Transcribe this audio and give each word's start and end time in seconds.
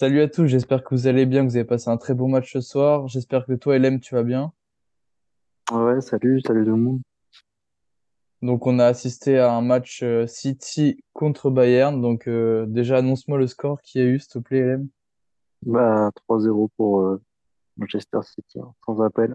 Salut 0.00 0.20
à 0.20 0.28
tous, 0.28 0.46
j'espère 0.46 0.84
que 0.84 0.94
vous 0.94 1.08
allez 1.08 1.26
bien, 1.26 1.44
que 1.44 1.50
vous 1.50 1.56
avez 1.56 1.64
passé 1.64 1.90
un 1.90 1.96
très 1.96 2.14
bon 2.14 2.28
match 2.28 2.52
ce 2.52 2.60
soir. 2.60 3.08
J'espère 3.08 3.44
que 3.46 3.54
toi, 3.54 3.76
LM, 3.76 3.98
tu 3.98 4.14
vas 4.14 4.22
bien. 4.22 4.52
Ouais, 5.72 6.00
salut, 6.00 6.40
salut 6.40 6.64
tout 6.64 6.70
le 6.70 6.76
monde. 6.76 7.00
Donc, 8.40 8.68
on 8.68 8.78
a 8.78 8.84
assisté 8.84 9.40
à 9.40 9.52
un 9.52 9.60
match 9.60 10.04
euh, 10.04 10.28
City 10.28 11.02
contre 11.14 11.50
Bayern. 11.50 12.00
Donc, 12.00 12.28
euh, 12.28 12.64
déjà, 12.68 12.98
annonce-moi 12.98 13.38
le 13.38 13.48
score 13.48 13.82
qu'il 13.82 14.00
y 14.00 14.04
a 14.04 14.06
eu, 14.06 14.20
s'il 14.20 14.30
te 14.30 14.38
plaît, 14.38 14.60
LM. 14.60 14.88
Bah, 15.62 16.12
3-0 16.28 16.70
pour 16.76 17.00
euh, 17.00 17.20
Manchester 17.76 18.20
City, 18.22 18.60
hein, 18.60 18.72
sans 18.86 19.00
appel. 19.00 19.34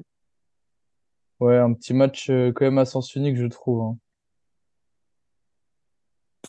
Ouais, 1.42 1.58
un 1.58 1.74
petit 1.74 1.94
match 1.94 2.30
quand 2.30 2.62
même 2.62 2.78
à 2.78 2.86
sens 2.86 3.14
unique, 3.16 3.36
je 3.36 3.48
trouve. 3.48 3.82
hein. 3.82 3.98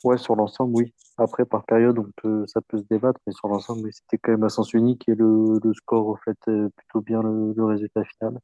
Ouais, 0.02 0.18
sur 0.18 0.34
l'ensemble, 0.36 0.74
oui. 0.74 0.92
Après, 1.16 1.44
par 1.44 1.64
période, 1.64 1.98
on 1.98 2.10
peut, 2.16 2.44
ça 2.46 2.60
peut 2.60 2.78
se 2.78 2.84
débattre, 2.90 3.20
mais 3.26 3.32
sur 3.32 3.48
l'ensemble, 3.48 3.82
oui, 3.84 3.90
c'était 3.92 4.18
quand 4.18 4.32
même 4.32 4.44
à 4.44 4.48
sens 4.48 4.72
unique 4.72 5.08
et 5.08 5.14
le, 5.14 5.60
le 5.62 5.74
score 5.74 6.04
reflète 6.04 6.48
euh, 6.48 6.68
plutôt 6.76 7.00
bien 7.00 7.22
le, 7.22 7.54
le 7.56 7.64
résultat 7.64 8.02
final. 8.04 8.38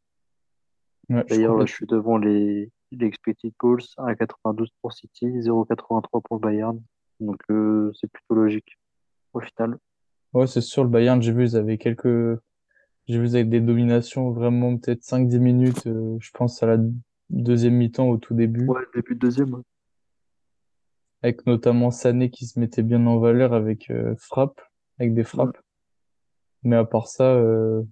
Ouais, 1.09 1.25
D'ailleurs, 1.29 1.57
là, 1.57 1.67
je 1.67 1.73
suis 1.73 1.87
devant 1.87 2.19
les, 2.19 2.71
les 2.93 3.07
expected 3.07 3.53
goals, 3.59 3.83
1,92 3.99 4.69
pour 4.81 4.93
City, 4.93 5.27
0,83 5.27 6.23
pour 6.23 6.37
le 6.37 6.39
Bayern. 6.39 6.81
Donc, 7.19 7.41
euh, 7.51 7.93
c'est 8.01 8.11
plutôt 8.11 8.35
logique 8.35 8.79
au 9.33 9.41
final. 9.41 9.77
Ouais, 10.33 10.47
c'est 10.47 10.61
sûr, 10.61 10.85
le 10.85 10.91
Bayern, 10.91 11.21
j'ai 11.21 11.33
vu, 11.33 11.45
ils 11.45 11.57
avaient 11.57 11.79
quelques. 11.79 12.39
J'ai 13.07 13.19
vu, 13.19 13.27
ils 13.27 13.37
avaient 13.37 13.45
des 13.45 13.61
dominations 13.61 14.31
vraiment 14.31 14.77
peut-être 14.77 15.03
cinq 15.03 15.27
dix 15.27 15.41
minutes, 15.41 15.87
euh, 15.87 16.17
je 16.21 16.31
pense, 16.33 16.63
à 16.63 16.67
la 16.67 16.77
deuxième 17.29 17.75
mi-temps, 17.75 18.09
au 18.09 18.17
tout 18.17 18.35
début. 18.35 18.67
Ouais, 18.69 18.83
début 18.95 19.15
de 19.15 19.21
deuxième. 19.21 19.55
Ouais, 19.55 19.63
Avec 21.23 21.45
notamment 21.47 21.91
Sané 21.91 22.31
qui 22.31 22.47
se 22.47 22.59
mettait 22.59 22.83
bien 22.83 23.07
en 23.07 23.19
valeur 23.19 23.53
avec 23.53 23.91
euh, 23.91 24.15
frappe, 24.19 24.61
avec 24.99 25.15
des 25.15 25.23
Mm. 25.23 25.27
frappes. 25.27 25.59
Mais 26.63 26.77
à 26.77 26.85
part 26.85 27.09
ça. 27.09 27.25
euh, 27.35 27.83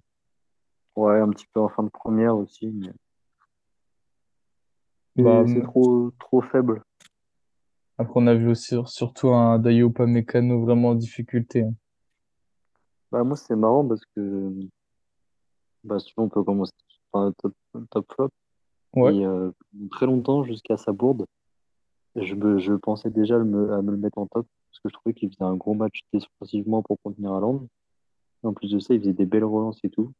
Ouais, 0.97 1.21
un 1.21 1.29
petit 1.31 1.47
peu 1.53 1.61
en 1.61 1.69
fin 1.69 1.83
de 1.85 1.91
première 1.91 2.37
aussi, 2.37 2.67
mais 2.69 2.91
Bah, 5.17 5.45
c'est 5.47 5.63
trop, 5.63 6.11
trop 6.19 6.41
faible. 6.43 6.83
Après, 7.99 8.15
on 8.17 8.27
a 8.27 8.35
vu 8.35 8.49
aussi 8.49 8.77
surtout 8.87 9.29
un 9.31 9.59
Dayo 9.59 9.89
Upamecano 9.91 10.61
vraiment 10.65 10.91
en 10.91 10.95
difficulté. 10.95 11.63
hein. 11.63 11.75
Bah, 13.11 13.25
moi, 13.25 13.37
c'est 13.37 13.57
marrant 13.57 13.87
parce 13.87 14.03
que 14.17 14.53
Bah, 15.85 15.99
si 15.99 16.13
on 16.17 16.29
peut 16.29 16.43
commencer 16.45 16.73
par 17.13 17.23
un 17.23 17.33
top, 17.33 17.55
top 17.91 18.13
flop. 18.13 18.31
Ouais, 18.95 19.15
Et 19.15 19.25
euh, 19.25 19.51
très 19.91 20.07
longtemps, 20.07 20.43
jusqu'à 20.45 20.77
sa 20.77 20.93
bourde, 20.93 21.25
je, 22.17 22.35
me, 22.35 22.59
je 22.59 22.75
pensais 22.75 23.11
déjà 23.11 23.37
à 23.37 23.39
me 23.45 23.91
le 23.91 23.97
mettre 23.97 24.19
en 24.19 24.27
top 24.27 24.47
parce 24.69 24.81
que 24.81 24.89
je 24.89 24.95
trouvais 24.95 25.15
qu'il 25.15 25.31
faisait 25.31 25.45
un 25.45 25.57
gros 25.57 25.75
match 25.75 26.01
défensivement 26.13 26.83
pour 26.83 27.01
contenir 27.03 27.33
Haaland. 27.33 27.67
En 28.43 28.53
plus 28.53 28.71
de 28.71 28.79
ça, 28.79 28.95
il 28.95 29.01
faisait 29.01 29.13
des 29.13 29.27
belles 29.27 29.45
relances 29.45 29.81
et 29.83 29.91
tout. 29.91 30.13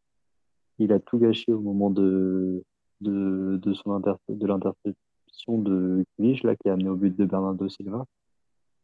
Il 0.79 0.93
a 0.93 0.99
tout 0.99 1.19
gâché 1.19 1.53
au 1.53 1.61
moment 1.61 1.91
de, 1.91 2.65
de, 3.01 3.59
de 3.63 3.75
son 3.75 3.99
de 4.01 4.47
l'interception 4.47 5.59
de 5.59 6.05
Grealish, 6.19 6.43
là, 6.43 6.57
qui 6.57 6.69
a 6.69 6.73
amené 6.73 6.89
au 6.89 6.97
but 6.97 7.17
de 7.17 7.25
Bernardo 7.25 7.69
Silva. 7.69 8.05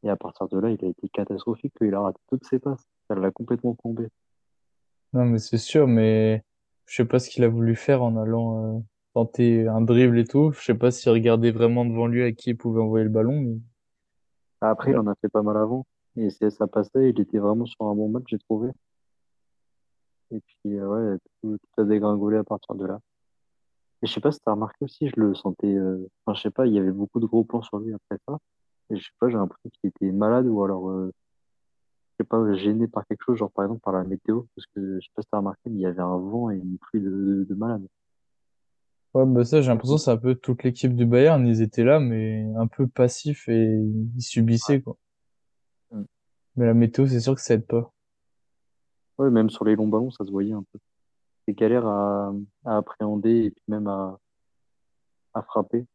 Et 0.02 0.10
à 0.10 0.16
partir 0.16 0.48
de 0.48 0.58
là, 0.58 0.70
il 0.70 0.84
a 0.84 0.88
été 0.88 1.08
catastrophique. 1.08 1.72
Il 1.80 1.94
a 1.94 2.00
raté 2.00 2.20
toutes 2.28 2.44
ses 2.44 2.58
passes. 2.58 2.84
Ça 3.08 3.14
l'a 3.14 3.30
complètement 3.30 3.75
plombé. 3.75 4.08
non, 5.12 5.25
mais 5.25 5.38
c'est 5.38 5.58
sûr, 5.58 5.86
mais 5.86 6.44
je 6.86 6.97
sais 6.97 7.05
pas 7.05 7.19
ce 7.19 7.30
qu'il 7.30 7.44
a 7.44 7.48
voulu 7.48 7.75
faire 7.75 8.02
en 8.02 8.16
allant 8.16 8.84
un 9.16 9.80
dribble 9.80 10.18
et 10.18 10.24
tout. 10.24 10.52
Je 10.52 10.64
sais 10.64 10.74
pas 10.74 10.90
s'il 10.90 11.12
regardait 11.12 11.50
vraiment 11.50 11.84
devant 11.84 12.06
lui 12.06 12.22
à 12.22 12.32
qui 12.32 12.50
il 12.50 12.56
pouvait 12.56 12.80
envoyer 12.80 13.04
le 13.04 13.10
ballon. 13.10 13.40
Mais... 13.40 13.58
Après, 14.60 14.90
il 14.90 14.98
en 14.98 15.06
a 15.06 15.14
fait 15.16 15.28
pas 15.28 15.42
mal 15.42 15.56
avant. 15.56 15.86
Et 16.16 16.30
ça 16.30 16.66
passait. 16.66 17.10
Il 17.10 17.20
était 17.20 17.38
vraiment 17.38 17.66
sur 17.66 17.86
un 17.86 17.94
bon 17.94 18.08
match, 18.08 18.24
j'ai 18.28 18.38
trouvé. 18.38 18.70
Et 20.30 20.40
puis, 20.40 20.78
euh, 20.78 21.12
ouais, 21.12 21.18
tout, 21.42 21.58
tout 21.58 21.80
a 21.80 21.84
dégringolé 21.84 22.38
à 22.38 22.44
partir 22.44 22.74
de 22.74 22.86
là. 22.86 23.00
Et 24.02 24.06
je 24.06 24.12
sais 24.12 24.20
pas 24.20 24.32
si 24.32 24.40
t'as 24.40 24.52
remarqué 24.52 24.84
aussi, 24.84 25.08
je 25.08 25.18
le 25.20 25.34
sentais, 25.34 25.74
euh, 25.74 26.06
enfin, 26.26 26.36
je 26.36 26.42
sais 26.42 26.50
pas, 26.50 26.66
il 26.66 26.74
y 26.74 26.78
avait 26.78 26.91
beaucoup 26.91 27.20
de 27.20 27.26
gros 27.26 27.44
plans 27.44 27.62
sur 27.62 27.78
lui 27.78 27.94
après 27.94 28.19
ça. 28.28 28.38
Et 28.91 28.97
je 28.97 29.04
sais 29.04 29.12
pas, 29.19 29.28
j'ai 29.28 29.36
l'impression 29.36 29.70
qu'il 29.70 29.88
était 29.88 30.12
malade 30.12 30.47
ou 30.47 30.62
alors, 30.62 30.91
euh, 30.91 31.10
je 32.10 32.24
sais 32.24 32.28
pas, 32.28 32.54
gêné 32.54 32.86
par 32.88 33.06
quelque 33.06 33.22
chose, 33.24 33.38
genre 33.38 33.50
par 33.50 33.64
exemple 33.64 33.80
par 33.80 33.94
la 33.94 34.04
météo, 34.04 34.42
parce 34.54 34.66
que 34.74 35.00
je 35.00 35.06
sais 35.06 35.12
pas 35.14 35.22
si 35.22 35.28
t'as 35.30 35.38
remarqué, 35.38 35.70
mais 35.70 35.76
il 35.76 35.80
y 35.80 35.86
avait 35.86 36.03
un 36.03 36.19
vent 36.19 36.50
et 36.50 36.56
une 36.56 36.78
pluie 36.78 37.00
de, 37.00 37.10
de, 37.10 37.44
de 37.44 37.54
malade. 37.54 37.86
Ouais, 39.14 39.25
bah 39.26 39.44
ça, 39.44 39.60
j'ai 39.60 39.69
l'impression 39.69 39.94
que 39.94 40.02
c'est 40.02 40.10
un 40.10 40.16
peu 40.16 40.34
toute 40.34 40.64
l'équipe 40.64 40.94
du 40.94 41.06
Bayern. 41.06 41.47
Ils 41.47 41.62
étaient 41.62 41.84
là, 41.84 42.00
mais 42.00 42.44
un 42.56 42.66
peu 42.66 42.88
passifs 42.88 43.48
et 43.48 43.80
ils 44.16 44.22
subissaient, 44.22 44.80
quoi. 44.80 44.97
Ouais. 45.92 46.02
Mais 46.56 46.66
la 46.66 46.75
météo, 46.75 47.06
c'est 47.06 47.20
sûr 47.20 47.36
que 47.36 47.41
ça 47.41 47.54
aide 47.54 47.66
pas. 47.66 47.92
Ouais, 49.19 49.30
même 49.30 49.50
sur 49.50 49.64
les 49.64 49.76
longs 49.76 49.86
ballons, 49.86 50.10
ça 50.10 50.24
se 50.24 50.30
voyait 50.32 50.53
un 50.53 50.64
peu. 50.72 50.80
C'est 51.47 51.54
galère 51.54 51.86
à, 51.86 52.34
à 52.64 52.76
appréhender 52.78 53.44
et 53.44 53.50
puis 53.50 53.62
même 53.69 53.86
à, 53.86 54.19
à 55.32 55.42
frapper. 55.42 55.86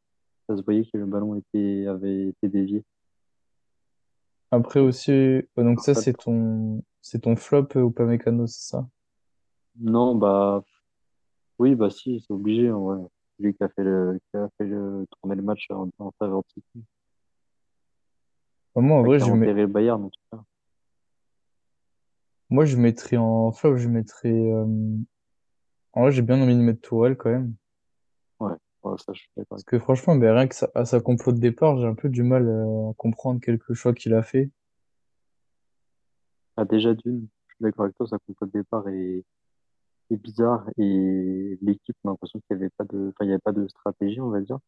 Ça 0.48 0.56
se 0.56 0.62
voyait 0.62 0.86
que 0.86 0.98
le 0.98 1.06
ballon 1.06 1.36
était, 1.36 1.88
avait 1.88 2.30
été 2.30 2.48
dévié. 2.48 2.86
Après 4.52 4.80
aussi, 4.80 5.12
ouais, 5.12 5.46
donc 5.58 5.82
ça, 5.82 5.94
c'est 5.94 6.14
ton, 6.14 6.82
c'est 7.02 7.20
ton 7.20 7.36
flop 7.36 7.68
euh, 7.76 7.88
Upamecano, 7.88 8.48
c'est 8.48 8.70
ça? 8.70 8.88
Non, 9.78 10.16
bah, 10.16 10.64
Oui, 11.60 11.76
bah 11.76 11.90
si, 11.90 12.22
c'est 12.22 12.34
obligé, 12.34 12.72
en 12.72 12.84
vrai. 12.86 12.98
Lui 13.40 13.54
qui 13.54 13.64
a 13.64 13.70
fait 13.70 13.84
le, 13.84 14.20
qui 14.32 14.38
a 14.38 14.50
fait 14.58 14.66
le, 14.66 15.06
tourner 15.22 15.36
le 15.36 15.42
match 15.44 15.68
en, 15.72 15.90
en 16.00 16.12
faveur 16.20 16.40
de 16.40 16.48
City. 16.54 16.86
Bah, 18.76 18.82
Moi, 18.82 18.98
en 18.98 19.04
Enfin, 19.04 19.10
vrai, 19.10 19.18
qui 19.18 19.24
a 19.24 19.28
je 19.28 19.32
mets, 19.32 19.52
enterré 19.52 19.62
le 19.62 19.68
Bayern, 19.68 20.04
en 20.04 20.10
tout 20.10 20.20
cas. 20.32 20.44
moi, 22.50 22.66
je 22.66 22.78
mettrais 22.78 23.18
en 23.18 23.52
flop, 23.52 23.78
je 23.78 23.88
mettrais, 23.88 24.30
euh, 24.32 24.66
En 25.94 26.02
vrai, 26.02 26.12
j'ai 26.12 26.24
bien 26.24 26.42
envie 26.42 26.56
de 26.56 26.62
mettre 26.62 26.82
Tourelle 26.82 27.16
quand 27.18 27.30
même. 27.30 27.56
Ouais, 28.40 28.54
ouais, 28.84 28.98
ça, 28.98 29.14
je 29.14 29.20
suis 29.22 29.30
d'accord 29.38 29.56
Parce 29.56 29.64
avec 29.64 29.66
que 29.66 29.78
franchement, 29.80 30.16
ben, 30.16 30.34
rien 30.34 30.48
que 30.48 30.56
ça, 30.56 30.70
à 30.76 30.86
sa 30.86 31.00
compo 31.02 31.32
de 31.32 31.40
départ, 31.40 31.78
j'ai 31.80 31.86
un 31.88 31.94
peu 31.96 32.10
du 32.10 32.24
mal 32.24 32.48
euh, 32.48 32.90
à 32.90 32.94
comprendre 32.98 33.40
quelques 33.42 33.74
choix 33.74 33.94
qu'il 33.94 34.14
a 34.16 34.24
fait. 34.24 34.50
Ah, 36.58 36.66
déjà 36.66 36.94
d'une, 36.94 37.28
je 37.48 37.54
suis 37.56 37.62
d'accord 37.64 37.86
avec 37.86 37.96
toi, 37.96 38.08
sa 38.08 38.20
compo 38.20 38.46
de 38.46 38.52
départ 38.52 38.88
est, 38.90 39.24
bizarre 40.18 40.66
et 40.78 41.58
l'équipe, 41.62 41.96
on 42.04 42.10
a 42.10 42.12
l'impression 42.14 42.40
qu'il 42.40 42.58
n'y 42.58 42.64
avait 42.64 42.72
pas 42.78 42.84
de, 42.86 43.10
enfin, 43.10 43.26
il 43.26 43.28
y 43.28 43.32
avait 43.32 43.40
pas 43.40 43.52
de 43.52 43.68
stratégie, 43.68 44.22
on 44.22 44.30
va 44.30 44.42
dire. 44.42 44.60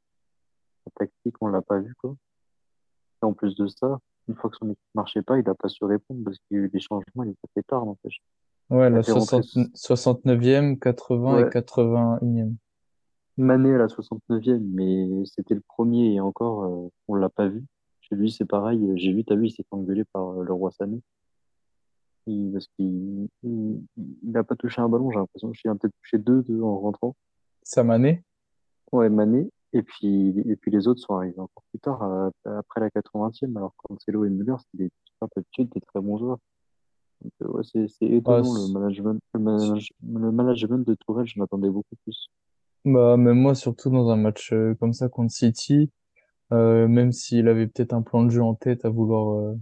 La 0.85 0.91
tactique, 1.06 1.35
on 1.41 1.47
l'a 1.47 1.62
pas 1.62 1.79
vu, 1.79 1.94
quoi. 1.96 2.16
Et 3.22 3.25
en 3.25 3.34
plus 3.34 3.56
de 3.56 3.68
ça, 3.68 4.00
une 4.28 4.35
fois 4.35 4.50
que 4.50 4.57
son 4.57 4.69
équipe 4.69 4.79
marchait 4.96 5.22
pas, 5.22 5.40
il 5.40 5.50
a 5.50 5.56
pas 5.56 5.68
su 5.68 5.84
répondre 5.84 6.24
parce 6.24 6.38
qu'il 6.40 6.57
y 6.57 6.59
a 6.59 6.63
eu 6.63 6.69
des 6.69 6.79
changements, 6.79 7.24
il 7.24 7.31
est 7.31 7.35
fait 7.53 7.63
tard, 7.63 7.85
n'empêche. 7.85 8.22
Ouais, 8.69 8.85
a 8.85 8.90
la 8.90 9.03
fait 9.03 9.12
rentrer, 9.12 9.41
60, 9.44 9.75
69e, 9.75 10.79
80 10.79 11.40
et 11.40 11.44
ouais, 11.44 11.50
81e. 11.50 12.56
Mané 13.38 13.73
à 13.73 13.78
la 13.78 13.88
69e, 13.88 14.62
mais 14.73 15.25
c'était 15.25 15.56
le 15.56 15.62
premier 15.62 16.13
et 16.13 16.19
encore, 16.19 16.63
euh, 16.63 16.90
on 17.08 17.16
l'a 17.16 17.29
pas 17.29 17.47
vu. 17.47 17.66
Chez 18.02 18.16
lui, 18.16 18.31
c'est 18.31 18.46
pareil. 18.46 18.79
J'ai 18.96 19.12
vu, 19.12 19.23
t'as 19.23 19.35
vu, 19.35 19.47
il 19.47 19.52
s'est 19.52 19.63
fait 19.63 19.75
engueuler 19.75 20.03
par 20.06 20.40
euh, 20.40 20.44
le 20.44 20.53
roi 20.53 20.72
Sané. 20.72 21.02
Il, 22.31 22.52
parce 22.53 22.68
qu'il 22.78 23.28
il, 23.44 23.81
il 24.24 24.38
a 24.38 24.44
pas 24.44 24.56
touché 24.56 24.81
un 24.81 24.90
ballon, 24.90 25.12
j'ai 25.12 25.18
l'impression. 25.19 25.52
Il 25.64 25.69
a 25.69 25.75
peut-être 25.75 25.94
touché 26.02 26.18
deux, 26.18 26.42
deux 26.44 26.62
en 26.62 26.80
rentrant. 26.80 27.16
Samané? 27.64 28.24
Ouais, 28.92 29.09
Mané. 29.09 29.50
Et 29.74 29.84
puis, 29.84 30.34
et 30.46 30.56
puis 30.58 30.70
les 30.72 30.88
autres 30.88 31.00
sont 31.02 31.16
arrivés 31.16 31.40
encore 31.40 31.64
plus 31.70 31.80
tard, 31.80 32.03
euh, 32.03 32.30
après 32.59 32.81
la 32.81 32.90
80e, 32.90 33.56
alors 33.56 33.74
Cancelo 33.78 34.25
et 34.25 34.30
Müller, 34.30 34.56
c'est 34.59 34.78
des 34.78 34.91
d'habitude, 35.22 35.70
des 35.70 35.80
très 35.81 36.02
bons 36.02 36.18
joueurs. 36.18 36.40
Donc, 37.22 37.31
euh, 37.44 37.47
ouais, 37.53 37.64
c'est 37.64 37.88
c'est 37.88 38.06
Ah, 38.06 38.16
étonnant 38.18 38.53
le 38.53 38.68
management, 38.68 39.20
le 39.34 39.40
manage- 39.40 39.94
le 40.06 40.31
management 40.31 40.86
de 40.86 40.96
Tourelle, 40.96 41.25
je 41.28 41.40
m'attendais 41.40 41.70
beaucoup 41.70 41.96
plus. 42.03 42.28
bah, 42.84 43.16
même 43.16 43.38
moi, 43.40 43.56
surtout 43.56 43.90
dans 43.91 44.09
un 44.09 44.18
match 44.18 44.52
euh, 44.52 44.75
comme 44.75 44.91
ça 44.94 45.08
contre 45.08 45.31
City, 45.31 45.90
même 46.52 47.14
s'il 47.14 47.47
avait 47.47 47.68
peut-être 47.68 47.94
un 47.94 48.02
plan 48.02 48.24
de 48.25 48.30
jeu 48.30 48.44
en 48.44 48.56
tête 48.56 48.84
à 48.84 48.90
vouloir 48.90 49.56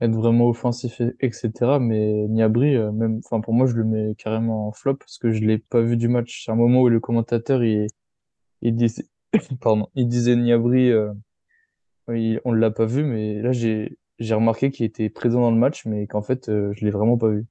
être 0.00 0.12
vraiment 0.14 0.48
offensif, 0.48 1.00
et- 1.00 1.14
etc. 1.20 1.78
Mais 1.80 2.26
Gnabry, 2.28 2.76
euh, 2.76 2.92
même, 2.92 3.20
enfin, 3.24 3.40
pour 3.40 3.54
moi, 3.54 3.66
je 3.66 3.74
le 3.76 3.84
mets 3.84 4.14
carrément 4.16 4.68
en 4.68 4.72
flop 4.72 4.96
parce 4.96 5.18
que 5.18 5.32
je 5.32 5.40
l'ai 5.44 5.58
pas 5.58 5.80
vu 5.82 5.96
du 5.96 6.08
match. 6.08 6.44
C'est 6.44 6.52
un 6.52 6.56
moment 6.56 6.82
où 6.82 6.88
le 6.88 7.00
commentateur, 7.00 7.64
il, 7.64 7.86
il 8.62 8.76
disait, 8.76 9.04
pardon, 9.60 9.88
il 9.96 10.08
disait 10.08 10.36
Gnabry, 10.36 10.90
euh, 10.92 11.12
Oui, 12.08 12.38
on 12.44 12.52
l'a 12.52 12.70
pas 12.72 12.84
vu, 12.86 13.04
mais 13.04 13.40
là, 13.42 13.52
j'ai 13.52 13.98
j'ai 14.18 14.34
remarqué 14.34 14.70
qu'il 14.70 14.86
était 14.86 15.10
présent 15.10 15.40
dans 15.42 15.50
le 15.50 15.58
match, 15.58 15.84
mais 15.86 16.06
qu'en 16.06 16.22
fait, 16.22 16.48
euh, 16.48 16.72
je 16.74 16.84
l'ai 16.84 16.90
vraiment 16.90 17.18
pas 17.18 17.28
vu. 17.28 17.46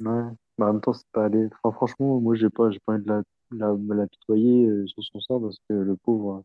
Ouais. 0.00 0.22
Bah, 0.58 0.66
en 0.68 0.72
même 0.74 0.80
temps, 0.82 0.92
c'est 0.92 1.06
pas 1.12 1.24
allé. 1.26 1.48
Enfin, 1.62 1.74
franchement, 1.74 2.20
moi, 2.20 2.34
j'ai 2.34 2.50
pas, 2.50 2.70
j'ai 2.70 2.78
pas 2.80 2.94
envie 2.94 3.04
de 3.04 3.08
la, 3.08 3.22
la, 3.52 3.72
me 3.74 3.94
l'apitoyer 3.94 4.66
euh, 4.66 4.86
sur 4.86 5.02
son 5.04 5.20
sort 5.20 5.40
parce 5.40 5.58
que 5.68 5.74
le 5.74 5.96
pauvre, 5.96 6.42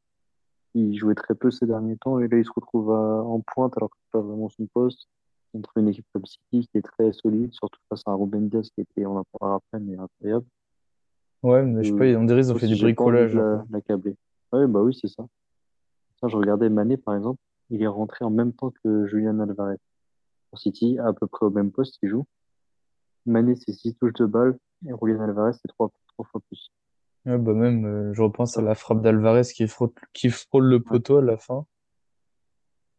il 0.77 0.97
jouait 0.97 1.15
très 1.15 1.35
peu 1.35 1.51
ces 1.51 1.65
derniers 1.65 1.97
temps 1.97 2.19
et 2.19 2.27
là, 2.27 2.37
il 2.37 2.45
se 2.45 2.51
retrouve 2.55 2.91
à- 2.91 3.23
en 3.23 3.39
pointe 3.41 3.75
alors 3.77 3.89
que 3.89 3.97
c'est 4.01 4.11
pas 4.11 4.21
vraiment 4.21 4.49
son 4.49 4.65
poste 4.67 5.07
contre 5.51 5.77
une 5.77 5.87
équipe 5.87 6.05
comme 6.13 6.25
City 6.25 6.67
qui 6.67 6.77
est 6.77 6.81
très 6.81 7.11
solide, 7.13 7.51
surtout 7.53 7.79
face 7.89 8.01
à 8.05 8.11
un 8.11 8.15
Ruben 8.15 8.49
Dias 8.49 8.69
qui 8.73 8.81
était, 8.81 9.05
on 9.05 9.17
en 9.17 9.23
parlera 9.39 9.57
après, 9.57 9.79
mais 9.79 9.97
incroyable. 9.97 10.45
Ouais, 11.43 11.63
mais 11.63 11.83
je 11.83 11.91
sais 11.91 11.97
pas, 11.97 12.05
Euh, 12.05 12.17
on 12.17 12.23
dirait 12.25 12.41
qu'ils 12.41 12.51
ont 12.51 12.57
fait 12.57 12.67
du 12.67 12.75
bricolage 12.81 13.35
la, 13.35 13.63
l'accabler. 13.69 14.15
Ouais, 14.51 14.67
bah 14.67 14.81
oui, 14.81 14.97
c'est 14.99 15.07
ça. 15.07 15.25
Ça, 16.19 16.27
je 16.27 16.35
regardais 16.35 16.69
Mané, 16.69 16.97
par 16.97 17.15
exemple, 17.15 17.39
il 17.69 17.81
est 17.81 17.87
rentré 17.87 18.25
en 18.25 18.29
même 18.29 18.53
temps 18.53 18.71
que 18.83 19.05
Julian 19.07 19.39
Alvarez. 19.39 19.77
Pour 20.49 20.59
City, 20.59 20.97
à 20.99 21.13
peu 21.13 21.27
près 21.27 21.45
au 21.45 21.49
même 21.49 21.71
poste, 21.71 21.97
il 22.01 22.09
joue. 22.09 22.25
Mané, 23.25 23.55
c'est 23.55 23.73
6 23.73 23.93
touches 23.95 24.13
de 24.13 24.25
balle. 24.25 24.57
Et 24.85 24.91
Julian 25.01 25.21
Alvarez, 25.21 25.53
c'est 25.53 25.67
3, 25.67 25.91
fois 26.15 26.41
plus. 26.47 26.71
Ouais, 27.27 27.37
bah 27.37 27.53
même, 27.53 27.85
euh, 27.85 28.13
je 28.13 28.21
repense 28.21 28.57
à 28.57 28.61
la 28.61 28.73
frappe 28.73 29.01
d'Alvarez 29.01 29.41
qui 29.43 29.67
frôle, 29.67 29.91
qui 30.13 30.29
frôle 30.29 30.65
le 30.69 30.81
poteau 30.81 31.17
à 31.17 31.21
la 31.21 31.37
fin. 31.37 31.65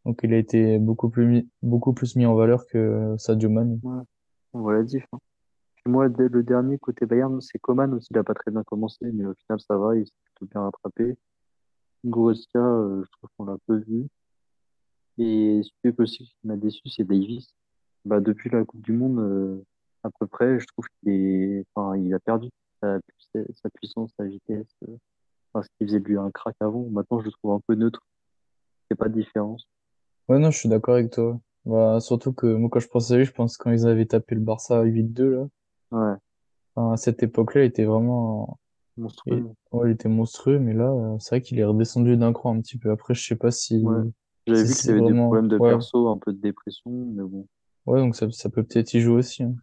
Donc 0.04 0.20
il 0.22 0.34
a 0.34 0.36
été 0.36 0.78
beaucoup 0.78 1.08
plus 1.08 1.26
mis, 1.26 1.48
beaucoup 1.62 1.94
plus 1.94 2.14
mis 2.14 2.26
en 2.26 2.34
valeur 2.34 2.66
que 2.66 3.14
Sadio 3.18 3.48
Mané. 3.48 3.78
ouais. 3.82 4.02
On 4.52 4.60
voit 4.60 4.74
la 4.74 4.82
diff. 4.82 5.04
hein. 5.12 5.18
Puis 5.76 5.90
moi, 5.92 6.08
dès 6.10 6.28
le 6.28 6.42
dernier 6.42 6.78
côté 6.78 7.06
Bayern, 7.06 7.40
c'est 7.40 7.58
Coman 7.58 7.92
aussi. 7.94 8.08
Il 8.10 8.18
a 8.18 8.24
pas 8.24 8.34
très 8.34 8.50
bien 8.50 8.62
commencé, 8.64 8.98
mais 9.12 9.24
au 9.24 9.34
final, 9.34 9.60
ça 9.60 9.78
va. 9.78 9.96
Il 9.96 10.06
s'est 10.06 10.12
plutôt 10.24 10.46
bien 10.50 10.62
rattrapé. 10.62 11.16
Goretzka, 12.04 12.58
euh, 12.58 13.02
je 13.04 13.10
trouve 13.12 13.30
qu'on 13.36 13.44
l'a 13.46 13.56
peu 13.66 13.76
vu. 13.78 14.08
Et 15.18 15.60
celui 15.82 15.94
aussi 15.98 16.24
qui 16.24 16.46
m'a 16.46 16.56
déçu, 16.56 16.88
c'est 16.88 17.04
Davis. 17.04 17.54
Bah, 18.04 18.20
depuis 18.20 18.50
la 18.50 18.64
Coupe 18.64 18.82
du 18.82 18.92
Monde, 18.92 19.18
euh, 19.20 19.64
à 20.02 20.10
peu 20.18 20.26
près, 20.26 20.60
je 20.60 20.66
trouve 20.66 20.86
qu'il 21.00 21.12
est, 21.12 21.64
enfin, 21.74 21.96
il 21.96 22.12
a 22.14 22.18
perdu 22.20 22.48
sa, 22.82 22.98
puissance, 23.06 23.56
sa 23.62 23.70
puissance, 23.70 24.10
sa 24.18 24.24
vitesse, 24.24 24.66
euh, 24.88 24.96
enfin, 25.52 25.62
ce 25.64 25.68
qui 25.78 25.86
faisait 25.86 26.00
de 26.00 26.04
lui 26.04 26.18
un 26.18 26.30
crack 26.30 26.56
avant. 26.60 26.86
Maintenant, 26.90 27.20
je 27.20 27.26
le 27.26 27.32
trouve 27.32 27.52
un 27.52 27.60
peu 27.66 27.74
neutre. 27.74 28.00
Il 28.90 28.94
n'y 28.94 29.00
a 29.00 29.04
pas 29.04 29.08
de 29.08 29.14
différence. 29.20 29.64
Ouais, 30.28 30.38
non, 30.38 30.50
je 30.50 30.58
suis 30.58 30.68
d'accord 30.68 30.94
avec 30.94 31.10
toi. 31.10 31.38
Bah, 31.64 32.00
surtout 32.00 32.32
que 32.32 32.46
moi, 32.46 32.70
quand 32.70 32.80
je 32.80 32.88
pense 32.88 33.10
à 33.10 33.16
lui, 33.16 33.24
je 33.24 33.32
pense 33.32 33.56
quand 33.56 33.70
ils 33.70 33.86
avaient 33.86 34.06
tapé 34.06 34.34
le 34.34 34.40
Barça 34.40 34.82
8-2, 34.82 35.30
là. 35.30 35.48
Ouais, 35.90 36.16
Enfin, 36.74 36.92
à 36.92 36.96
cette 36.96 37.22
époque-là, 37.22 37.62
il 37.64 37.66
était 37.66 37.84
vraiment, 37.84 38.58
il, 38.96 39.02
monstrueux. 39.02 39.44
ouais, 39.72 39.90
il 39.90 39.92
était 39.94 40.08
monstrueux, 40.08 40.58
mais 40.58 40.72
là, 40.74 40.90
euh, 40.90 41.16
c'est 41.18 41.30
vrai 41.36 41.42
qu'il 41.42 41.58
est 41.58 41.64
redescendu 41.64 42.16
d'un 42.16 42.32
cran 42.32 42.54
un 42.56 42.60
petit 42.60 42.78
peu. 42.78 42.90
Après, 42.90 43.14
je 43.14 43.26
sais 43.26 43.36
pas 43.36 43.50
si, 43.50 43.82
Ouais. 43.84 44.02
J'avais 44.46 44.64
si 44.64 44.68
vu 44.68 44.74
qu'il 44.74 44.90
avait 44.92 45.12
des 45.12 45.18
problèmes 45.18 45.48
de 45.48 45.58
ouais, 45.58 45.70
perso, 45.70 46.08
un 46.08 46.16
peu 46.18 46.32
de 46.32 46.38
dépression, 46.40 46.90
mais 46.90 47.22
bon. 47.22 47.46
ouais, 47.86 47.98
donc 48.00 48.16
ça, 48.16 48.30
ça 48.30 48.48
peut 48.48 48.62
peut-être 48.62 48.94
y 48.94 49.00
jouer 49.00 49.16
aussi. 49.16 49.42
hein. 49.42 49.54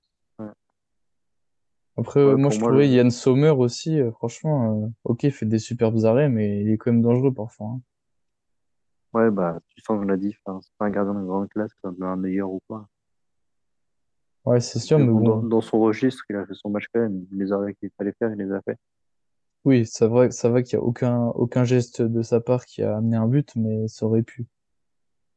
Après, 1.97 2.25
ouais 2.25 2.35
moi, 2.35 2.49
je 2.49 2.59
moi, 2.59 2.69
trouvais 2.69 2.87
le... 2.87 2.93
Yann 2.93 3.09
Sommer 3.11 3.49
aussi, 3.51 3.99
euh, 3.99 4.11
franchement, 4.11 4.83
euh, 4.83 4.87
ok, 5.05 5.23
il 5.23 5.31
fait 5.31 5.45
des 5.45 5.59
superbes 5.59 6.03
arrêts, 6.05 6.29
mais 6.29 6.61
il 6.61 6.69
est 6.69 6.77
quand 6.77 6.91
même 6.91 7.01
dangereux 7.01 7.33
parfois. 7.33 7.67
hein. 7.67 7.81
ouais, 9.13 9.31
bah, 9.31 9.59
tu 9.69 9.81
sens 9.81 9.97
que 9.99 10.05
je 10.05 10.11
l'ai 10.11 10.17
dit, 10.17 10.33
c'est 10.33 10.43
pas 10.77 10.85
un 10.85 10.89
gardien 10.89 11.13
de 11.13 11.25
grande 11.25 11.49
classe, 11.49 11.71
un 11.83 12.15
meilleur 12.15 12.51
ou 12.51 12.59
pas. 12.67 12.85
Ouais, 14.45 14.59
c'est 14.59 14.79
sûr, 14.79 14.99
Mais 14.99 15.05
bon, 15.05 15.41
dans, 15.41 15.61
son 15.61 15.79
registre, 15.79 16.23
il 16.29 16.35
a 16.35 16.45
fait 16.45 16.53
son 16.53 16.69
match 16.69 16.85
quand 16.93 16.99
même. 16.99 17.25
Les 17.31 17.51
arrêts 17.51 17.73
qu'il 17.73 17.89
fallait 17.97 18.13
faire, 18.19 18.31
il 18.31 18.37
les 18.37 18.51
a 18.51 18.61
fait. 18.61 18.77
oui, 19.63 19.85
ça 19.87 20.07
va, 20.07 20.29
ça 20.29 20.49
va 20.49 20.61
qu'il 20.61 20.73
y 20.73 20.79
a 20.79 20.83
aucun, 20.83 21.27
aucun 21.29 21.63
geste 21.63 22.01
de 22.03 22.21
sa 22.21 22.41
part 22.41 22.65
qui 22.65 22.83
a 22.83 22.97
amené 22.97 23.17
un 23.17 23.27
but, 23.27 23.55
mais 23.55 23.87
ça 23.87 24.05
aurait 24.05 24.21
pu. 24.21 24.45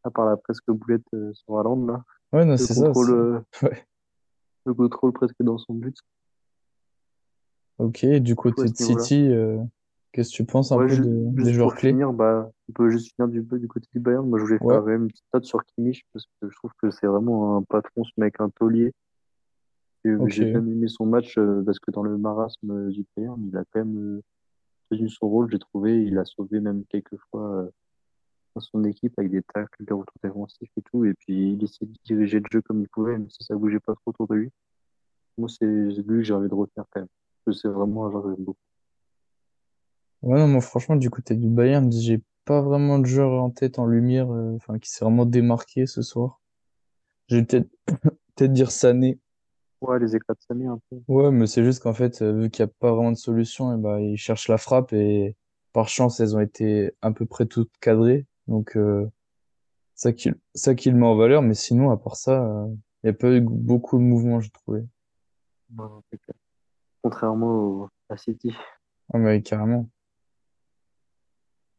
À 0.05 0.11
part 0.11 0.27
la 0.27 0.37
presque 0.37 0.71
boulette 0.71 1.07
euh, 1.15 1.33
sur 1.33 1.59
Haaland, 1.59 1.87
là. 1.87 2.05
Ouais, 2.33 2.45
non, 2.45 2.53
Le 2.53 2.57
c'est 2.59 2.75
ça. 2.75 2.93
c'est- 2.93 3.13
euh, 3.13 3.41
Ouais. 3.63 3.85
le 4.67 4.75
contrôle 4.75 5.13
presque 5.13 5.41
dans 5.43 5.57
son 5.57 5.73
but. 5.75 5.97
Ok, 7.79 8.05
du 8.05 8.35
côté 8.35 8.65
de. 8.65 8.75
City, 8.75 9.29
euh, 9.29 9.59
qu'est-ce 10.13 10.31
que 10.31 10.37
tu 10.37 10.45
penses 10.45 10.73
un 10.73 10.79
Ouais, 10.79 10.89
peu 10.89 10.97
de, 10.97 11.43
des 11.45 11.53
joueurs 11.53 11.75
clés? 11.75 11.91
finir, 11.91 12.13
bah, 12.13 12.51
on 12.69 12.73
peut 12.73 12.91
juste 12.91 13.15
finir 13.15 13.29
du, 13.29 13.43
du 13.43 13.69
côté 13.69 13.87
du 13.93 14.01
Bayern. 14.01 14.29
Moi, 14.29 14.39
je 14.39 14.45
voulais 14.45 14.59
faire 14.59 14.67
Ouais, 14.67 14.77
quand 14.77 14.87
même 14.87 15.03
une 15.03 15.09
petite 15.09 15.25
note 15.33 15.45
sur 15.45 15.65
Kimmich 15.65 16.05
parce 16.13 16.27
que 16.41 16.49
je 16.51 16.57
trouve 16.57 16.73
que 16.83 16.91
c'est 16.91 17.07
vraiment 17.07 17.57
un 17.57 17.63
patron, 17.63 18.05
ce 18.05 18.11
mec, 18.17 18.35
un 18.41 18.51
taulier. 18.51 18.93
Et 20.05 20.11
J'ai 20.29 20.47
bien 20.47 20.61
aimé 20.67 20.89
son 20.89 21.07
match 21.07 21.37
euh, 21.39 21.63
parce 21.65 21.79
que 21.79 21.91
dans 21.91 22.03
le 22.03 22.17
marasme 22.17 22.71
euh, 22.71 22.91
du 22.91 23.05
Bayern, 23.17 23.41
il 23.47 23.57
a 23.57 23.65
quand 23.73 23.85
même 23.85 24.21
tenu 24.91 25.09
son 25.09 25.29
rôle, 25.29 25.51
j'ai 25.51 25.59
trouvé. 25.59 26.03
Il 26.03 26.19
a 26.19 26.25
sauvé 26.25 26.61
même 26.61 26.85
quelques 26.89 27.17
fois 27.31 27.69
son 28.61 28.83
équipe 28.85 29.17
avec 29.19 29.31
des 29.31 29.43
tacles, 29.55 29.85
des 29.85 29.95
retours 29.95 30.17
défensifs 30.23 30.71
et 30.77 30.83
tout. 30.83 31.05
Et 31.05 31.15
puis, 31.15 31.53
il 31.53 31.63
essayait 31.63 31.87
de 31.87 31.97
diriger 32.05 32.41
le 32.41 32.47
jeu 32.51 32.61
comme 32.63 32.81
il 32.81 32.89
pouvait, 32.89 33.13
même 33.13 33.31
si 33.31 33.45
ça 33.45 33.55
bougeait 33.55 33.79
pas 33.79 33.95
trop 33.95 34.11
autour 34.11 34.27
de 34.27 34.35
lui. 34.35 34.51
Moi, 35.37 35.49
c'est 35.49 35.65
lui 35.67 36.03
que 36.05 36.23
j'ai 36.23 36.35
envie 36.35 36.49
de 36.49 36.55
retenir 36.55 36.85
quand 36.91 37.01
même. 37.01 37.09
Que 37.49 37.55
c'est 37.55 37.69
vraiment 37.69 38.05
un 38.05 38.11
joueur 38.11 38.25
que 38.25 38.35
j'aime 38.35 38.45
beaucoup. 38.45 38.61
Ouais, 40.21 40.39
non, 40.39 40.49
moi, 40.49 40.61
franchement, 40.61 40.97
du 40.97 41.09
côté 41.09 41.35
du 41.35 41.49
Bayern, 41.49 41.91
j'ai 41.91 42.21
pas 42.45 42.61
vraiment 42.61 42.99
de 42.99 43.07
joueur 43.07 43.43
en 43.43 43.49
tête 43.49 43.79
en 43.79 43.87
lumière, 43.87 44.31
euh, 44.31 44.55
enfin, 44.57 44.79
qui 44.79 44.91
s'est 44.91 45.03
vraiment 45.03 45.25
démarqué 45.25 45.87
ce 45.87 46.03
soir. 46.03 46.43
Je 47.29 47.37
vais 47.37 47.45
peut-être 47.45 47.71
peut-être 48.37 48.53
dire 48.53 48.71
Sané. 48.71 49.19
Ouais, 49.81 49.99
les 49.99 50.15
éclats 50.15 50.35
de 50.35 50.41
Sané 50.47 50.67
un 50.67 50.79
peu. 50.91 51.01
Ouais, 51.09 51.31
mais 51.31 51.47
c'est 51.47 51.65
juste 51.65 51.83
qu'en 51.83 51.95
fait, 51.95 52.21
euh, 52.21 52.33
vu 52.33 52.51
qu'il 52.51 52.67
n'y 52.67 52.71
a 52.71 52.75
pas 52.81 52.93
vraiment 52.93 53.13
de 53.13 53.17
solution, 53.17 53.75
et 53.75 53.81
ben, 53.81 53.99
ils 53.99 54.19
cherchent 54.19 54.49
la 54.49 54.59
frappe 54.59 54.93
et 54.93 55.35
par 55.73 55.89
chance, 55.89 56.21
elles 56.21 56.37
ont 56.37 56.41
été 56.41 56.93
à 57.01 57.13
peu 57.13 57.25
près 57.25 57.47
toutes 57.47 57.73
cadrées. 57.81 58.27
Donc, 58.47 58.77
euh, 58.77 59.07
ça 59.95 60.13
qui, 60.13 60.31
ça 60.55 60.75
qui 60.75 60.91
le 60.91 60.99
met 60.99 61.07
en 61.07 61.17
valeur, 61.17 61.41
mais 61.41 61.55
sinon, 61.55 61.91
à 61.93 61.97
part 61.97 62.17
ça, 62.17 62.45
euh, 62.45 62.67
il 63.05 63.07
n'y 63.07 63.11
a 63.11 63.15
pas 63.15 63.31
eu 63.31 63.41
beaucoup 63.41 63.97
de 63.97 64.03
mouvements, 64.03 64.39
j'ai 64.41 64.51
trouvé. 64.51 64.83
Ouais, 65.79 65.87
c'est 66.11 66.19
clair. 66.19 66.35
Contrairement 67.09 67.55
au, 67.55 67.89
à 68.11 68.19
City, 68.19 68.53
Ah, 69.15 69.17
mais 69.17 69.41
carrément. 69.41 69.89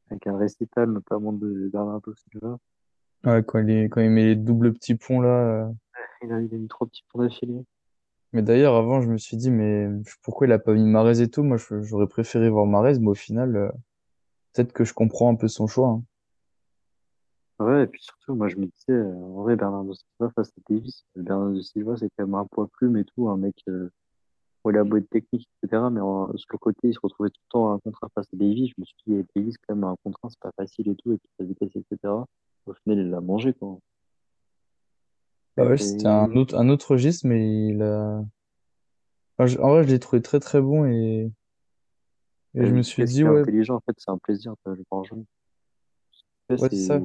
avec 0.09 0.25
un 0.25 0.35
récital 0.35 0.89
notamment 0.89 1.31
de 1.33 1.69
Bernardo 1.71 2.15
Silva. 2.15 2.57
Ouais, 3.25 3.43
quand 3.45 3.59
il, 3.59 3.69
est- 3.69 3.89
quand 3.89 4.01
il 4.01 4.09
met 4.09 4.25
les 4.25 4.35
doubles 4.35 4.73
petits 4.73 4.95
ponts 4.95 5.21
là. 5.21 5.29
euh. 5.29 5.71
Il 6.23 6.33
a, 6.33 6.41
il 6.41 6.51
a 6.51 6.57
mis 6.57 6.67
trois 6.67 6.87
petits 6.87 7.05
points 7.09 7.25
d'affilée. 7.27 7.63
Mais 8.33 8.41
d'ailleurs, 8.41 8.73
avant, 8.73 9.01
je 9.01 9.09
me 9.11 9.19
suis 9.19 9.37
dit, 9.37 9.51
mais 9.51 9.87
pourquoi 10.23 10.47
il 10.47 10.51
a 10.51 10.57
pas 10.57 10.73
mis 10.73 10.83
Mahrez 10.83 11.21
et 11.21 11.29
tout? 11.29 11.43
Moi, 11.43 11.57
j'aurais 11.81 12.07
préféré 12.07 12.49
voir 12.49 12.65
Mahrez, 12.65 12.97
mais 12.97 13.09
au 13.09 13.13
final, 13.13 13.55
euh, 13.55 13.69
peut-être 14.53 14.73
que 14.73 14.83
je 14.83 14.95
comprends 14.95 15.31
un 15.31 15.35
peu 15.35 15.47
son 15.47 15.67
choix. 15.67 15.89
hein. 15.89 16.03
Ouais, 17.59 17.83
et 17.83 17.87
puis 17.87 18.01
surtout, 18.01 18.33
moi 18.33 18.47
je 18.47 18.55
me 18.55 18.65
disais, 18.65 18.93
euh, 18.93 19.13
en 19.13 19.43
vrai, 19.43 19.55
Bernardo 19.55 19.93
Silva 19.93 20.31
face 20.33 20.49
à 20.57 20.61
Davis, 20.73 21.05
Bernardo 21.15 21.61
Silva 21.61 21.97
c'est 21.97 22.09
quand 22.17 22.25
même 22.25 22.33
un 22.35 22.45
poids 22.45 22.67
plume 22.69 22.97
et 22.97 23.03
tout, 23.05 23.29
un 23.29 23.37
mec, 23.37 23.61
euh, 23.67 23.91
bon, 24.63 24.71
il 24.71 24.77
a 24.77 24.83
beau 24.83 24.97
être 24.97 25.09
technique, 25.09 25.47
etc., 25.63 25.89
mais 25.91 26.01
en- 26.01 26.35
sur 26.37 26.47
le 26.53 26.57
côté, 26.57 26.87
il 26.89 26.93
se 26.93 26.99
retrouvait 27.01 27.29
tout 27.29 27.41
le 27.47 27.51
temps 27.51 27.71
à 27.71 27.75
un 27.75 27.79
contrat 27.79 28.09
face 28.15 28.27
à 28.33 28.37
Davis. 28.37 28.69
Je 28.69 28.81
me 28.81 28.85
suis 28.85 28.95
dit, 29.07 29.13
eh, 29.15 29.25
Davis, 29.35 29.55
quand 29.67 29.75
même, 29.75 29.83
un 29.85 29.95
contrat, 30.03 30.29
c'est 30.29 30.39
pas 30.39 30.51
facile 30.57 30.89
et 30.89 30.95
tout, 30.95 31.11
et 31.13 31.17
puis 31.17 31.29
sa 31.39 31.45
vitesse, 31.45 31.75
etc. 31.75 32.25
Au 32.65 32.73
final, 32.73 32.99
il 32.99 33.09
l'a 33.09 33.21
mangé, 33.21 33.53
quoi. 33.53 33.77
Bah 35.57 35.65
ouais, 35.67 35.77
c'était 35.77 36.07
un 36.07 36.35
autre, 36.35 36.55
un 36.57 36.69
autre 36.69 36.91
registre, 36.91 37.27
mais 37.27 37.67
il 37.69 37.81
a. 37.81 38.23
Enfin, 39.37 39.47
je- 39.47 39.57
en 39.59 39.69
vrai, 39.69 39.83
je 39.83 39.89
l'ai 39.89 39.99
trouvé 39.99 40.21
très 40.21 40.39
très 40.39 40.61
bon 40.61 40.85
et, 40.85 41.31
et 42.55 42.65
je 42.65 42.73
me 42.73 42.81
suis 42.81 43.03
dit, 43.05 43.23
ouais, 43.23 43.41
intelligent, 43.41 43.75
en 43.75 43.79
fait, 43.81 43.93
c'est 43.97 44.11
un 44.11 44.17
plaisir 44.17 44.53
de 44.65 44.71
le 44.73 44.83
voir 44.91 45.03
jouer. 45.05 45.23
Ouais, 46.49 46.57
c'est 46.69 46.75
ça. 46.75 47.01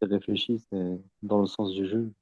c'est 0.00 0.08
réfléchi, 0.08 0.58
c'est 0.70 1.00
dans 1.22 1.40
le 1.40 1.46
sens 1.46 1.72
du 1.72 1.86
jeu. 1.86 2.12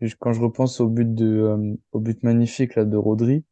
Et 0.00 0.08
Quand 0.18 0.32
je 0.32 0.40
repense 0.40 0.80
au 0.80 0.88
but 0.88 1.14
de, 1.14 1.26
euh, 1.26 1.74
au 1.92 2.00
but 2.00 2.22
magnifique 2.22 2.74
là 2.74 2.84
de 2.84 2.96
Rodri, 2.96 3.44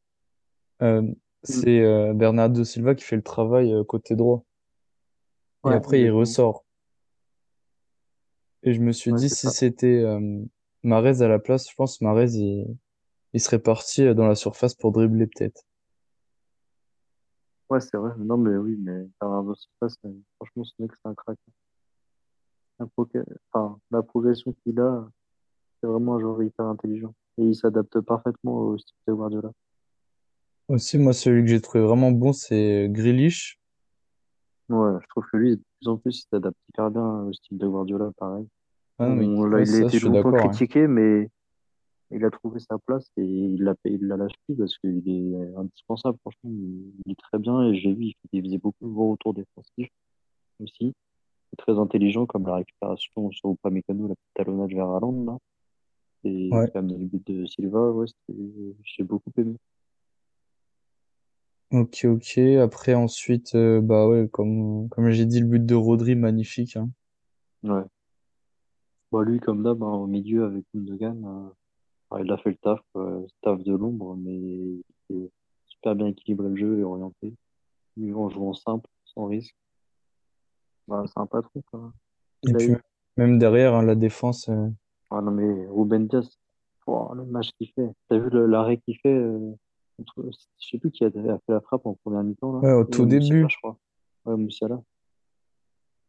euh, 0.83 1.03
Mm. 1.49 1.63
c'est 1.63 1.81
euh, 1.85 2.15
Bernardo 2.15 2.65
Silva 2.65 2.95
qui 2.95 3.05
fait 3.05 3.17
le 3.17 3.23
travail 3.23 3.73
euh, 3.73 3.85
côté 3.85 4.17
droit. 4.17 4.45
Et 5.67 5.71
après, 5.71 6.01
il 6.01 6.11
ressort. 6.11 6.65
Et 8.63 8.75
je 8.75 8.81
me 8.81 8.93
suis 8.93 9.13
Ouais, 9.13 9.19
dit, 9.19 9.29
si 9.29 9.49
c'était 9.51 10.03
euh, 10.05 10.45
Mahrez 10.83 11.23
à 11.23 11.29
la 11.29 11.39
place, 11.39 11.71
je 11.71 11.75
pense 11.75 11.99
que 11.99 12.05
Mahrez, 12.05 12.33
il, 12.33 12.77
il 13.35 13.41
serait 13.41 13.59
parti 13.61 14.03
euh, 14.03 14.15
dans 14.15 14.27
la 14.27 14.35
surface 14.35 14.75
pour 14.75 14.93
dribbler 14.93 15.27
peut-être. 15.27 15.63
Ouais, 17.71 17.81
c'est 17.81 17.97
vrai. 17.97 18.13
Non, 18.19 18.37
mais 18.39 18.57
oui, 18.57 18.77
mais 18.79 19.07
Bernardo 19.21 19.55
Silva, 19.55 19.89
franchement, 20.37 20.65
ce 20.65 20.73
mec, 20.79 20.91
c'est 20.95 21.09
un 21.09 21.15
crack. 21.15 21.39
La, 22.79 22.87
enfin, 23.53 23.79
la 23.91 24.03
progression 24.03 24.53
qu'il 24.63 24.81
a, 24.81 25.09
c'est 25.81 25.87
vraiment 25.89 26.15
un 26.17 26.21
joueur 26.21 26.43
hyper 26.43 26.67
intelligent. 26.67 27.15
Et 27.39 27.45
il 27.45 27.55
s'adapte 27.55 28.01
parfaitement 28.01 28.55
au 28.59 28.79
style 28.79 28.97
de 29.07 29.13
Guardiola. 29.13 29.53
Aussi, 30.69 30.99
moi, 30.99 31.13
celui 31.13 31.43
que 31.43 31.49
j'ai 31.49 31.61
trouvé 31.61 31.83
vraiment 31.85 32.13
bon, 32.13 32.33
c'est 32.33 32.89
Grealish. 32.91 33.59
Ouais, 34.69 34.99
je 35.01 35.07
trouve 35.09 35.25
que 35.33 35.37
lui, 35.39 35.57
de 35.57 35.63
plus 35.81 35.89
en 35.89 35.97
plus, 35.97 36.19
il 36.21 36.27
s'adapte 36.31 36.59
hyper 36.69 36.91
bien 36.91 37.23
au 37.23 37.33
style 37.33 37.57
de 37.57 37.67
Guardiola, 37.67 38.11
pareil. 38.19 38.47
Ah 38.99 39.07
non, 39.07 39.17
mais 39.17 39.27
On, 39.27 39.45
là, 39.45 39.57
ouais, 39.57 39.63
il 39.63 39.75
a 39.75 39.79
ça, 39.81 39.83
je 39.85 39.89
été 39.89 39.99
suis 39.99 40.07
longtemps 40.09 40.31
d'accord. 40.31 40.45
hein. 40.45 40.49
critiqué, 40.51 40.87
mais 40.87 41.31
il 42.11 42.23
a 42.25 42.31
trouvé 42.31 42.61
sa 42.61 42.79
place 42.79 43.07
et 43.17 43.23
il 43.25 43.63
l'a 43.63 43.75
il 43.87 44.07
l'a 44.07 44.17
lâché 44.19 44.37
parce 44.59 44.77
qu'il 44.79 45.03
est 45.09 45.57
indispensable. 45.57 46.19
Franchement, 46.21 46.51
il, 46.51 46.93
il 47.07 47.13
est 47.13 47.19
très 47.19 47.39
bien 47.39 47.63
et 47.71 47.77
j'ai 47.81 47.95
vu, 47.95 48.13
il 48.33 48.43
faisait 48.43 48.59
beaucoup 48.59 48.85
de 48.87 48.91
bons 48.93 49.13
retours 49.13 49.33
défensifs 49.35 49.91
aussi. 50.61 50.77
Il 50.81 50.89
est 51.55 51.57
très 51.57 51.79
intelligent, 51.79 52.27
comme 52.27 52.47
la 52.47 52.57
récupération 52.57 53.31
sur 53.31 53.51
Upamecano, 53.53 54.09
la 54.09 54.15
petite 54.17 54.35
talonnade 54.35 54.71
vers 54.73 54.91
Haaland, 54.91 55.25
là. 55.25 55.39
Et 56.25 56.51
Ouais. 56.53 56.71
quand 56.75 56.83
même, 56.83 56.99
le 56.99 57.07
but 57.07 57.27
de 57.27 57.47
Silva, 57.47 57.91
ouais, 57.93 58.07
c'était- 58.07 58.77
j'ai 58.85 59.05
beaucoup 59.05 59.31
aimé. 59.39 59.57
Ok, 61.71 62.07
ok. 62.07 62.39
Après, 62.63 62.95
ensuite, 62.95 63.55
euh, 63.55 63.81
bah 63.83 64.09
ouais, 64.09 64.29
comme, 64.33 64.89
comme 64.89 65.11
j'ai 65.11 65.27
dit, 65.27 65.41
le 65.41 65.47
but 65.47 65.65
de 65.67 65.75
Rodri, 65.75 66.15
magnifique. 66.15 66.77
Hein. 66.77 66.89
Ouais. 67.63 67.83
Bah, 69.13 69.23
lui, 69.25 69.39
comme 69.41 69.63
d'hab, 69.63 69.83
hein, 69.83 69.87
au 69.93 70.07
milieu 70.07 70.45
avec 70.45 70.65
Gundogan, 70.75 71.53
euh, 72.13 72.23
il 72.23 72.31
a 72.33 72.37
fait 72.39 72.51
le 72.51 72.57
taf, 72.57 72.81
euh, 72.97 73.27
taf 73.43 73.63
de 73.63 73.75
l'ombre, 73.75 74.17
mais 74.17 74.35
il 74.35 74.83
est 75.11 75.31
super 75.67 75.95
bien 75.95 76.07
équilibré 76.07 76.49
le 76.49 76.57
jeu 76.57 76.79
et 76.79 76.83
orienté. 76.85 77.35
Lui, 77.97 78.13
en 78.15 78.29
jouant 78.31 78.55
simple, 78.55 78.89
sans 79.05 79.27
risque. 79.27 79.55
Bah, 80.87 81.05
c'est 81.07 81.19
un 81.21 81.27
patron, 81.27 81.63
quoi. 81.71 81.93
Et 82.45 82.49
Il 82.51 82.55
a 82.57 82.59
puis, 82.59 82.69
eu. 82.73 82.77
même 83.19 83.39
derrière, 83.39 83.75
hein, 83.75 83.83
la 83.83 83.95
défense. 83.95 84.49
euh, 84.49 84.69
Ah 85.11 85.21
non, 85.21 85.33
mais 85.33 85.67
Ruben 85.69 86.07
Dias, 86.07 86.29
Oh, 86.87 87.13
le 87.15 87.25
match 87.27 87.51
qu'il 87.59 87.69
fait. 87.73 87.91
T'as 88.09 88.17
vu 88.19 88.31
le- 88.31 88.47
l'arrêt 88.47 88.79
qu'il 88.79 88.97
fait 88.99 89.13
euh, 89.15 89.53
contre- 89.99 90.31
Je 90.61 90.69
sais 90.69 90.79
plus 90.79 90.91
qui 90.91 91.05
a, 91.05 91.11
fait 91.11 91.39
la 91.49 91.61
frappe 91.61 91.87
en 91.87 91.95
première 91.95 92.23
mi-temps, 92.23 92.53
là. 92.53 92.59
Ouais, 92.61 92.73
au 92.73 92.81
Euh, 92.81 92.85
tout 92.85 93.05
Musiala, 93.05 93.21
début. 93.29 93.47
je 93.51 93.57
crois. 93.59 93.79
Ouais. 94.25 94.37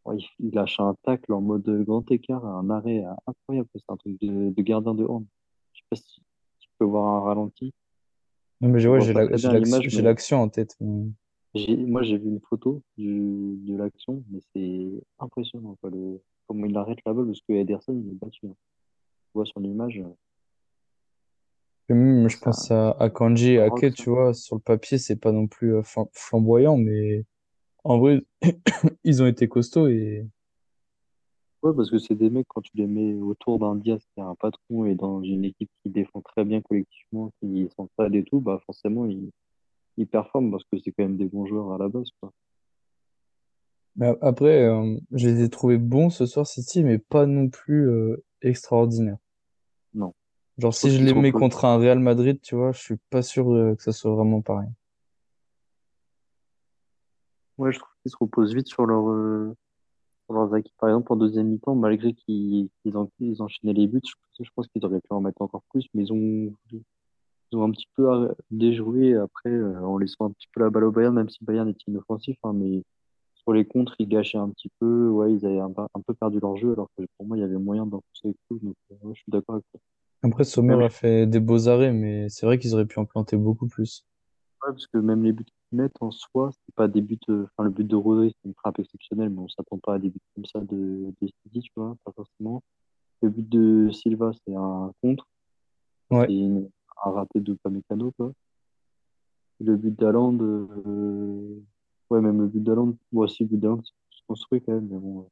Ouais, 0.05 0.17
il, 0.39 0.51
lâche 0.53 0.79
un 0.79 0.95
tacle 1.03 1.33
en 1.33 1.41
mode 1.41 1.69
grand 1.85 2.09
écart, 2.11 2.45
un 2.45 2.69
arrêt 2.69 3.03
euh, 3.03 3.11
incroyable. 3.27 3.67
C'est 3.75 3.89
un 3.89 3.97
truc 3.97 4.19
de, 4.21 4.49
de 4.49 4.61
gardien 4.61 4.93
de 4.93 5.05
hand. 5.05 5.25
Je 5.73 5.79
sais 5.79 5.85
pas 5.89 5.95
si 5.97 6.21
tu 6.59 6.69
peux 6.77 6.85
voir 6.85 7.05
un 7.15 7.19
ralenti. 7.21 7.73
Non, 8.61 8.69
mais 8.69 8.85
ouais, 8.87 9.01
j'ai 9.01 9.13
la- 9.13 9.25
l'action 9.25 10.37
mais 10.37 10.43
en 10.43 10.49
tête. 10.49 10.77
moi, 10.81 12.03
j'ai 12.03 12.17
vu 12.17 12.29
une 12.29 12.41
photo 12.41 12.81
du, 12.97 13.57
de 13.65 13.75
l'action, 13.77 14.23
mais 14.29 14.39
c'est 14.53 15.03
impressionnant, 15.19 15.75
quoi, 15.81 15.89
le, 15.89 16.21
comment 16.47 16.65
il 16.65 16.75
arrête 16.77 16.99
la 17.05 17.13
balle, 17.13 17.27
parce 17.27 17.41
que 17.41 17.53
Ederson, 17.53 17.93
il 17.93 18.11
est 18.11 18.15
battu. 18.15 18.47
hein. 18.47 18.55
Tu 19.25 19.31
vois 19.35 19.45
sur 19.45 19.59
l'image, 19.59 19.99
euh, 19.99 20.09
Et 21.89 21.93
même, 21.93 22.29
je 22.29 22.37
pense 22.39 22.71
à, 22.71 22.91
à 22.91 23.09
Kanji 23.09 23.53
et 23.53 23.67
rock, 23.67 23.81
ça. 23.81 23.89
tu 23.91 24.09
vois, 24.09 24.33
sur 24.33 24.55
le 24.55 24.61
papier, 24.61 24.97
c'est 24.97 25.15
pas 25.15 25.31
non 25.31 25.47
plus 25.47 25.75
euh, 25.75 25.81
flam- 25.81 26.07
flamboyant, 26.13 26.77
mais 26.77 27.25
en 27.83 27.99
vrai, 27.99 28.21
ils 29.03 29.23
ont 29.23 29.27
été 29.27 29.47
costauds 29.49 29.87
et 29.87 30.27
Ouais, 31.63 31.73
parce 31.75 31.89
que 31.91 31.99
c'est 31.99 32.15
des 32.15 32.29
mecs, 32.29 32.47
quand 32.49 32.61
tu 32.61 32.71
les 32.75 32.87
mets 32.87 33.13
autour 33.15 33.59
d'un 33.59 33.75
Diaz 33.75 33.99
qui 34.13 34.19
est 34.19 34.23
un 34.23 34.35
patron 34.35 34.85
et 34.85 34.95
dans 34.95 35.21
une 35.21 35.45
équipe 35.45 35.69
qui 35.83 35.89
défend 35.89 36.21
très 36.21 36.43
bien 36.45 36.61
collectivement, 36.61 37.31
qui 37.41 37.69
s'entraide 37.75 38.15
et 38.15 38.23
tout, 38.23 38.39
bah 38.41 38.61
forcément, 38.65 39.05
ils, 39.05 39.29
ils 39.97 40.07
performent 40.07 40.51
parce 40.51 40.63
que 40.65 40.79
c'est 40.79 40.91
quand 40.91 41.03
même 41.03 41.17
des 41.17 41.27
bons 41.27 41.45
joueurs 41.47 41.73
à 41.73 41.77
la 41.79 41.89
base, 41.89 42.09
quoi. 42.21 42.33
mais 43.95 44.07
après, 44.21 44.63
euh, 44.65 44.97
je 45.11 45.27
les 45.27 45.43
ai 45.43 45.49
trouvés 45.49 45.77
bons 45.77 46.09
ce 46.09 46.25
soir, 46.25 46.47
City, 46.47 46.83
mais 46.83 46.97
pas 46.97 47.25
non 47.27 47.49
plus 47.49 47.87
euh, 47.89 48.23
extraordinaires. 48.41 49.17
Non. 49.93 50.13
Genre, 50.59 50.73
si 50.73 50.89
je 50.91 51.03
les 51.03 51.13
mets 51.13 51.31
contre 51.31 51.63
un 51.63 51.77
Real 51.77 51.99
Madrid, 51.99 52.39
tu 52.41 52.55
vois, 52.55 52.73
je 52.73 52.79
suis 52.79 52.97
pas 53.09 53.21
sûr 53.21 53.53
euh, 53.53 53.75
que 53.75 53.83
ça 53.83 53.93
soit 53.93 54.13
vraiment 54.13 54.41
pareil. 54.41 54.67
Ouais, 57.57 57.71
je 57.71 57.79
trouve 57.79 57.89
qu'ils 58.01 58.11
se 58.11 58.17
reposent 58.19 58.53
vite 58.53 58.67
sur 58.67 58.85
leur, 58.85 59.09
euh, 59.09 59.55
sur 60.25 60.33
leurs 60.33 60.53
acquis. 60.53 60.73
Par 60.77 60.89
exemple, 60.89 61.13
en 61.13 61.15
deuxième 61.15 61.47
mi-temps, 61.47 61.75
malgré 61.75 62.13
qu'ils 62.13 62.69
qu'ils 62.83 62.97
en- 62.97 63.09
ils 63.19 63.41
enchaînaient 63.41 63.73
les 63.73 63.87
buts, 63.87 64.01
je, 64.05 64.43
je 64.43 64.49
pense 64.53 64.67
qu'ils 64.67 64.85
auraient 64.85 64.99
pu 64.99 65.11
en 65.11 65.21
mettre 65.21 65.41
encore 65.41 65.63
plus, 65.71 65.87
mais 65.93 66.03
ils 66.03 66.11
ont, 66.13 66.53
ils 66.71 67.57
ont 67.57 67.63
un 67.63 67.71
petit 67.71 67.87
peu 67.95 68.33
déjoué 68.51 69.15
après, 69.15 69.49
euh, 69.49 69.79
en 69.81 69.97
laissant 69.97 70.25
un 70.25 70.31
petit 70.31 70.47
peu 70.53 70.59
la 70.61 70.69
balle 70.69 70.83
au 70.85 70.91
Bayern, 70.91 71.15
même 71.15 71.29
si 71.29 71.43
Bayern 71.43 71.69
était 71.69 71.85
inoffensif, 71.87 72.37
hein, 72.43 72.53
mais 72.53 72.83
sur 73.35 73.53
les 73.53 73.65
contres, 73.65 73.95
ils 73.99 74.09
gâchaient 74.09 74.37
un 74.37 74.49
petit 74.49 74.69
peu. 74.79 75.07
Ouais, 75.09 75.33
ils 75.33 75.45
avaient 75.45 75.59
un, 75.59 75.71
peu 75.71 75.83
un 75.93 76.01
peu 76.01 76.13
perdu 76.13 76.39
leur 76.41 76.57
jeu, 76.57 76.73
alors 76.73 76.89
que 76.97 77.03
pour 77.17 77.27
moi, 77.27 77.37
il 77.37 77.41
y 77.41 77.43
avait 77.43 77.57
moyen 77.57 77.85
d'en 77.85 78.01
pousser 78.01 78.29
et 78.29 78.35
tout. 78.49 78.59
Donc, 78.61 78.75
ouais, 78.89 79.13
je 79.15 79.21
suis 79.21 79.31
d'accord 79.31 79.55
avec 79.55 79.65
toi. 79.71 79.79
Après, 80.23 80.43
Sommer 80.43 80.75
Même, 80.75 80.85
a 80.85 80.89
fait 80.89 81.27
des 81.27 81.39
beaux 81.39 81.67
arrêts, 81.67 81.91
mais 81.93 82.29
c'est 82.29 82.45
vrai 82.45 82.59
qu'ils 82.59 82.73
auraient 82.73 82.85
pu 82.85 82.99
en 82.99 83.05
planter 83.05 83.37
beaucoup 83.37 83.67
plus. 83.67 84.05
ouais, 84.63 84.71
parce 84.73 84.87
que 84.87 84.97
même 84.97 85.23
les 85.23 85.31
buts 85.33 85.45
qu'ils 85.45 85.77
mettent 85.79 86.01
en 86.01 86.11
soi, 86.11 86.51
c'est 86.65 86.75
pas 86.75 86.87
des 86.87 87.01
buts. 87.01 87.19
euh, 87.29 87.45
Enfin, 87.51 87.63
le 87.65 87.69
but 87.69 87.85
de 87.87 87.95
Rodri, 87.95 88.31
c'est 88.41 88.47
une 88.49 88.55
frappe 88.55 88.79
exceptionnelle, 88.79 89.29
mais 89.29 89.39
on 89.39 89.47
s'attend 89.49 89.77
pas 89.79 89.95
à 89.95 89.99
des 89.99 90.09
buts 90.09 90.19
comme 90.35 90.45
ça 90.45 90.59
de, 90.61 91.13
de 91.21 91.27
City, 91.27 91.61
tu 91.61 91.71
vois, 91.75 91.95
pas 92.03 92.11
forcément. 92.13 92.61
Le 93.21 93.29
but 93.29 93.47
de 93.49 93.89
Silva, 93.91 94.31
c'est 94.45 94.55
un 94.55 94.93
contre. 95.01 95.27
Ouais. 96.11 96.25
C'est 96.27 96.33
une- 96.35 96.69
un 97.05 97.11
raté 97.11 97.39
de 97.39 97.53
Upamecano, 97.53 98.11
quoi. 98.11 98.33
Le 99.61 99.75
but 99.77 99.97
d'Haaland, 99.97 100.37
euh, 100.41 101.61
ouais, 102.09 102.21
même 102.21 102.39
le 102.41 102.47
but 102.47 102.61
d'Haaland, 102.63 102.95
moi 103.11 103.25
aussi, 103.25 103.43
le 103.43 103.49
but 103.49 103.57
d'Haaland, 103.59 103.81
c'est 103.83 104.25
construit 104.27 104.61
quand 104.61 104.73
même, 104.73 104.87
mais 104.89 104.97
bon. 104.97 105.21
euh, 105.21 105.23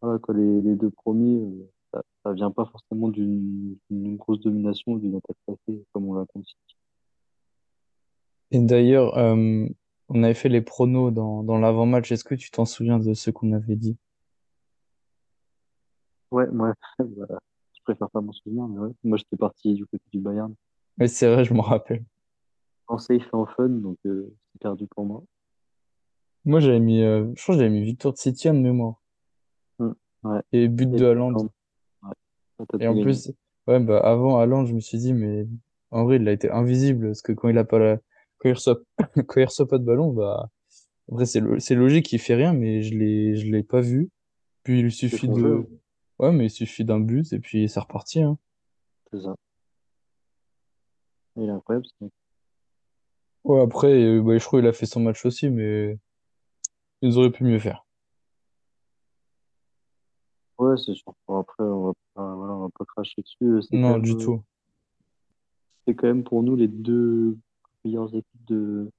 Voilà, 0.00 0.18
quoi, 0.18 0.34
les, 0.34 0.60
les 0.62 0.74
deux 0.76 0.90
premiers, 0.90 1.40
euh, 1.42 1.70
ça, 1.92 2.02
ça 2.24 2.32
vient 2.32 2.50
pas 2.50 2.64
forcément 2.66 3.08
d'une 3.08 3.76
grosse 3.90 4.40
domination, 4.40 4.96
d'une 4.96 5.16
attaque 5.16 5.36
passée, 5.46 5.84
comme 5.92 6.08
on 6.08 6.14
l'a 6.14 6.26
compris. 6.26 6.56
Et 8.50 8.60
d'ailleurs, 8.60 9.16
euh, 9.16 9.66
on 10.08 10.22
avait 10.22 10.34
fait 10.34 10.48
les 10.48 10.60
pronos 10.60 11.10
dans, 11.10 11.42
dans 11.42 11.58
l'avant-match. 11.58 12.12
Est-ce 12.12 12.24
que 12.24 12.34
tu 12.34 12.50
t'en 12.50 12.66
souviens 12.66 12.98
de 12.98 13.14
ce 13.14 13.30
qu'on 13.30 13.52
avait 13.52 13.76
dit? 13.76 13.96
Ouais, 16.30 16.46
moi, 16.50 16.74
voilà. 16.98 17.38
Je 17.74 17.80
préfère 17.84 18.10
pas 18.10 18.20
m'en 18.20 18.32
souvenir, 18.32 18.66
mais 18.68 18.78
ouais. 18.78 18.92
Moi, 19.04 19.18
j'étais 19.18 19.36
parti 19.36 19.74
du 19.74 19.86
côté 19.86 20.04
du 20.12 20.20
Bayern. 20.20 20.54
Mais 20.98 21.08
c'est 21.08 21.32
vrai, 21.32 21.44
je 21.44 21.54
m'en 21.54 21.62
rappelle. 21.62 22.04
En 22.88 22.98
safe 22.98 23.22
et 23.22 23.34
en 23.36 23.46
fun, 23.46 23.68
donc 23.68 23.98
euh, 24.06 24.34
c'est 24.52 24.60
perdu 24.60 24.86
pour 24.86 25.06
moi. 25.06 25.22
Moi, 26.44 26.60
j'avais 26.60 26.80
mis, 26.80 27.02
euh, 27.02 27.32
je 27.34 27.42
crois 27.42 27.54
que 27.54 27.60
j'avais 27.60 27.70
mis 27.70 27.82
victoire 27.82 28.12
de 28.12 28.18
City 28.18 28.50
en 28.50 28.54
mémoire. 28.54 29.00
Hmm. 29.78 29.92
Ouais. 30.24 30.40
Et 30.52 30.68
but 30.68 30.92
Et 30.92 30.98
de 30.98 31.06
Haaland. 31.06 31.28
Haaland, 31.28 31.48
ouais. 32.02 32.10
Ça, 32.10 32.51
T'as 32.51 32.51
Et 32.80 32.86
en 32.86 32.94
plus, 33.02 33.32
ouais, 33.66 33.80
bah, 33.80 33.98
avant 34.00 34.38
Haaland, 34.38 34.64
je 34.66 34.74
me 34.74 34.80
suis 34.80 34.98
dit, 34.98 35.12
mais 35.12 35.46
en 35.90 36.04
vrai, 36.04 36.16
il 36.16 36.28
a 36.28 36.32
été 36.32 36.50
invisible. 36.50 37.06
Parce 37.08 37.22
que 37.22 37.32
quand 37.32 37.48
il 37.48 37.58
a 37.58 37.64
pas 37.64 37.78
la, 37.78 37.96
quand 38.38 38.48
il 38.48 38.52
reçoit, 38.54 38.78
quand 39.26 39.40
il 39.40 39.44
reçoit 39.44 39.68
pas 39.68 39.78
de 39.78 39.84
ballon, 39.84 40.12
bah, 40.12 40.48
en 41.08 41.16
vrai, 41.16 41.26
c'est 41.26 41.40
lo- 41.40 41.58
c'est 41.58 41.74
logique, 41.74 42.12
il 42.12 42.18
fait 42.18 42.34
rien, 42.34 42.52
mais 42.52 42.82
je 42.82 42.94
l'ai, 42.96 43.36
je 43.36 43.46
l'ai 43.50 43.62
pas 43.62 43.80
vu. 43.80 44.10
Puis 44.62 44.80
il 44.80 44.92
suffit 44.92 45.26
jeu, 45.26 45.32
de, 45.42 45.68
ouais, 46.20 46.32
mais 46.32 46.46
il 46.46 46.50
suffit 46.50 46.84
d'un 46.84 47.00
but 47.00 47.32
et 47.32 47.38
puis 47.40 47.68
c'est 47.68 47.80
reparti, 47.80 48.22
hein. 48.22 48.38
C'est 49.12 49.20
ça. 49.22 49.34
Il 51.36 51.44
est 51.44 51.50
incroyable, 51.50 51.86
ce 51.86 52.04
mec. 52.04 52.12
Ouais, 53.44 53.60
après, 53.60 53.92
euh, 53.92 54.22
bah, 54.22 54.38
je 54.38 54.44
crois 54.44 54.60
qu'il 54.60 54.68
a 54.68 54.72
fait 54.72 54.86
son 54.86 55.00
match 55.00 55.24
aussi, 55.26 55.50
mais 55.50 55.98
ils 57.00 57.18
auraient 57.18 57.32
pu 57.32 57.42
mieux 57.44 57.58
faire. 57.58 57.84
Ouais, 60.58 60.76
c'est 60.76 60.94
sûr. 60.94 61.12
Après, 61.28 61.64
on 61.64 61.86
va 61.86 61.92
pas, 62.14 62.34
voilà, 62.36 62.51
on 62.62 62.66
va 62.66 62.70
pas 62.78 62.84
cracher 62.84 63.22
dessus. 63.22 63.38
Quand 63.70 63.76
Non, 63.76 63.92
même, 63.94 64.02
du 64.02 64.12
euh, 64.12 64.16
tout. 64.16 64.42
c'est 65.86 65.94
quand 65.94 66.06
même 66.06 66.24
pour 66.24 66.42
nous 66.42 66.56
les 66.56 66.68
deux 66.68 67.36
meilleures 67.84 68.08
équipes 68.14 68.44
de, 68.46 68.90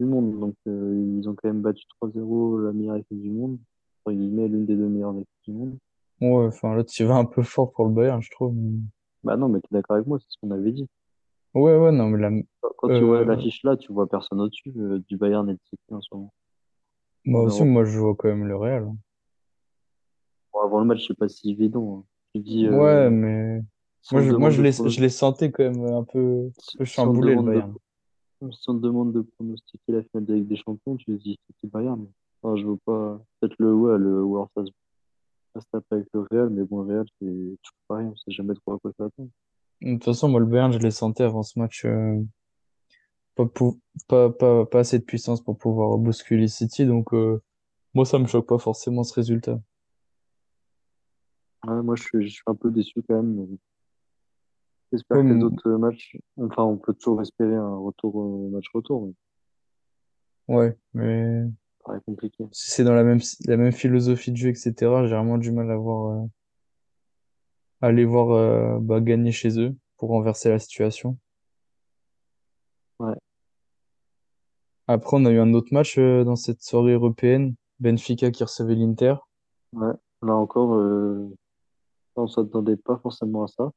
du 0.00 0.06
monde. 0.06 0.38
Donc, 0.40 0.54
euh, 0.66 0.94
ils 1.20 1.28
ont 1.28 1.34
quand 1.34 1.48
même 1.48 1.62
battu 1.62 1.84
3-0 2.02 2.58
la 2.66 2.72
meilleure 2.72 2.96
équipe 2.96 3.20
du 3.20 3.30
monde. 3.30 3.58
Entre 4.04 4.16
guillemets, 4.16 4.48
l'une 4.48 4.66
des 4.66 4.76
deux 4.76 4.88
meilleures 4.88 5.14
équipes 5.14 5.44
du 5.44 5.52
monde. 5.52 5.78
Ouais, 6.20 6.46
enfin, 6.46 6.74
là, 6.74 6.84
tu 6.84 7.04
vas 7.04 7.16
un 7.16 7.24
peu 7.24 7.42
fort 7.42 7.72
pour 7.72 7.86
le 7.86 7.92
Bayern, 7.92 8.20
je 8.22 8.30
trouve. 8.30 8.54
Bah 9.24 9.36
non, 9.36 9.48
mais 9.48 9.60
t'es 9.60 9.68
d'accord 9.70 9.96
avec 9.96 10.06
moi, 10.06 10.18
c'est 10.20 10.26
ce 10.28 10.36
qu'on 10.40 10.50
avait 10.50 10.72
dit. 10.72 10.86
Ouais, 11.54 11.76
ouais, 11.76 11.92
non, 11.92 12.08
mais 12.10 12.18
la, 12.20 12.30
Quand 12.78 12.88
tu 12.88 13.04
vois 13.04 13.20
euh, 13.20 13.24
l'affiche 13.24 13.62
là, 13.62 13.76
tu 13.76 13.92
vois 13.92 14.08
personne 14.08 14.40
au-dessus 14.40 14.72
euh, 14.76 14.98
du 15.08 15.16
Bayern 15.16 15.48
et 15.48 15.54
de 15.54 15.60
City 15.70 15.82
en 15.94 16.00
ce 16.00 16.08
moment. 16.14 16.32
moi 17.24 17.42
aussi, 17.44 17.64
moi, 17.64 17.84
je 17.84 17.98
vois 17.98 18.14
quand 18.16 18.28
même 18.28 18.44
le 18.46 18.56
Real. 18.56 18.84
hein. 18.84 18.96
Bon, 20.52 20.60
avant 20.60 20.80
le 20.80 20.86
match, 20.86 21.04
c'est 21.06 21.16
pas 21.16 21.28
si 21.28 21.50
évident. 21.50 21.98
hein. 21.98 22.04
Tu 22.34 22.40
dis, 22.40 22.68
Ouais, 22.68 22.72
euh, 22.72 23.10
mais 23.10 23.62
si 24.02 24.14
moi, 24.14 24.22
je, 24.22 24.32
moi, 24.32 24.50
je 24.50 24.62
les, 24.62 24.72
je 24.72 25.00
les 25.00 25.08
sentais 25.08 25.50
quand 25.52 25.62
même 25.64 25.84
un 25.84 26.02
peu, 26.04 26.50
si 26.58 26.76
un 26.76 26.78
peu 26.78 26.84
si 26.84 26.92
chamboulés, 26.94 27.34
le 27.36 27.42
demande 27.42 27.46
de, 27.46 27.50
Bayern. 27.52 27.74
si 28.52 28.70
on 28.70 28.74
te 28.78 28.82
demande 28.82 29.12
de 29.12 29.20
pronostiquer 29.22 29.92
la 29.92 30.02
finale 30.02 30.24
Ligue 30.36 30.48
des 30.48 30.56
Champions, 30.56 30.96
tu 30.96 31.06
te 31.06 31.10
dis 31.12 31.38
City 31.46 31.66
Bayern. 31.72 32.06
Enfin, 32.42 32.56
je 32.56 32.66
veux 32.66 32.76
pas. 32.84 33.20
Peut-être 33.40 33.54
le, 33.58 33.72
ouais, 33.72 33.98
le, 33.98 34.18
alors 34.18 34.50
ça 34.56 34.64
se 34.64 34.70
ça 35.54 35.60
se 35.60 35.66
tape 35.70 35.84
avec 35.92 36.06
le 36.12 36.26
Real, 36.32 36.50
mais 36.50 36.64
bon, 36.64 36.82
le 36.82 36.94
Real, 36.96 37.06
c'est 37.20 37.26
toujours 37.26 37.78
pareil, 37.86 38.08
on 38.08 38.16
sait 38.16 38.32
jamais 38.32 38.54
trop 38.54 38.74
à 38.74 38.78
quoi 38.80 38.90
s'attendre. 38.98 39.28
De 39.80 39.92
toute 39.92 40.04
façon, 40.04 40.28
moi, 40.28 40.40
le 40.40 40.46
Bayern, 40.46 40.72
je 40.72 40.78
les 40.78 40.90
sentais 40.90 41.22
avant 41.22 41.44
ce 41.44 41.56
match, 41.60 41.84
euh, 41.84 42.20
pas, 43.36 43.46
pou- 43.46 43.80
pas, 44.08 44.30
pas, 44.30 44.66
pas 44.66 44.80
assez 44.80 44.98
de 44.98 45.04
puissance 45.04 45.40
pour 45.40 45.56
pouvoir 45.56 45.96
bousculer 45.98 46.48
City, 46.48 46.86
donc 46.86 47.14
euh, 47.14 47.40
moi, 47.94 48.04
ça 48.04 48.18
me 48.18 48.26
choque 48.26 48.48
pas 48.48 48.58
forcément 48.58 49.04
ce 49.04 49.14
résultat. 49.14 49.60
Ouais, 51.66 51.82
moi, 51.82 51.94
je 51.96 52.02
suis, 52.02 52.28
je 52.28 52.32
suis 52.34 52.42
un 52.46 52.54
peu 52.54 52.70
déçu 52.70 53.02
quand 53.08 53.16
même. 53.16 53.34
mais 53.34 53.56
J'espère 54.92 55.18
que 55.18 55.22
les 55.26 55.42
autres 55.42 55.70
matchs, 55.70 56.16
enfin, 56.40 56.62
on 56.62 56.76
peut 56.76 56.94
toujours 56.94 57.20
espérer 57.22 57.54
un 57.54 57.76
retour 57.76 58.14
au 58.14 58.48
match 58.50 58.66
retour, 58.72 59.12
mais 60.48 60.54
ouais, 60.54 60.78
mais 60.92 61.42
ça 61.78 61.84
paraît 61.84 62.00
compliqué. 62.06 62.44
si 62.52 62.70
c'est 62.70 62.84
dans 62.84 62.94
la 62.94 63.02
même, 63.02 63.20
la 63.46 63.56
même 63.56 63.72
philosophie 63.72 64.30
de 64.30 64.36
jeu, 64.36 64.50
etc., 64.50 64.72
j'ai 65.06 65.14
vraiment 65.14 65.38
du 65.38 65.50
mal 65.50 65.70
à 65.70 65.76
voir, 65.76 66.12
euh, 66.12 66.26
à 67.80 67.90
les 67.92 68.04
voir 68.04 68.30
euh, 68.30 68.78
bah, 68.80 69.00
gagner 69.00 69.32
chez 69.32 69.58
eux 69.58 69.74
pour 69.96 70.10
renverser 70.10 70.50
la 70.50 70.58
situation. 70.58 71.18
Ouais, 73.00 73.14
Après, 74.86 75.16
on 75.16 75.24
a 75.24 75.30
eu 75.30 75.38
un 75.38 75.54
autre 75.54 75.72
match 75.72 75.98
euh, 75.98 76.24
dans 76.24 76.36
cette 76.36 76.62
soirée 76.62 76.92
européenne, 76.92 77.54
Benfica 77.80 78.30
qui 78.30 78.44
recevait 78.44 78.74
l'Inter. 78.74 79.14
ouais. 79.72 79.92
Là 80.22 80.34
encore, 80.36 80.74
euh, 80.74 81.28
on 82.16 82.26
s'attendait 82.28 82.76
pas 82.76 82.98
forcément 82.98 83.44
à 83.44 83.48
ça. 83.48 83.70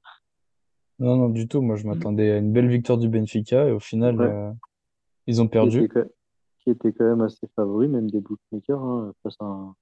Non, 1.00 1.16
non, 1.16 1.30
du 1.30 1.48
tout. 1.48 1.62
Moi, 1.62 1.76
je 1.76 1.86
m'attendais 1.88 2.32
à 2.32 2.38
une 2.38 2.52
belle 2.52 2.68
victoire 2.70 2.98
du 2.98 3.08
Benfica 3.10 3.68
et 3.68 3.72
au 3.72 3.80
final, 3.80 4.20
Ouais, 4.20 4.26
euh, 4.26 4.52
ils 5.28 5.42
ont 5.42 5.48
qui 5.48 5.58
était, 5.58 5.88
perdu. 5.88 5.90
qui 6.60 6.70
était 6.72 6.92
quand 6.94 7.06
même 7.06 7.22
assez 7.22 7.48
favori, 7.56 7.88
même 7.88 8.10
des 8.10 8.20
bookmakers, 8.22 8.84
hein, 8.84 9.14
face 9.24 9.36
à 9.40 9.46
un, 9.46 9.76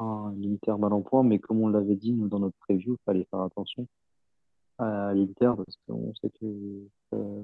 un 0.00 0.76
mal 0.78 0.92
en 0.92 1.02
point, 1.02 1.22
mais 1.22 1.38
comme 1.38 1.60
on 1.60 1.68
l'avait 1.68 1.96
dit, 1.96 2.12
nous, 2.12 2.28
dans 2.28 2.38
notre 2.40 2.56
preview, 2.58 2.94
il 2.94 3.04
fallait 3.04 3.26
faire 3.30 3.40
attention 3.42 3.86
à 4.78 5.12
l'Inter, 5.14 5.52
parce 5.56 5.78
qu'on 5.86 6.12
sait 6.14 6.30
que 6.30 6.46
euh, 7.14 7.42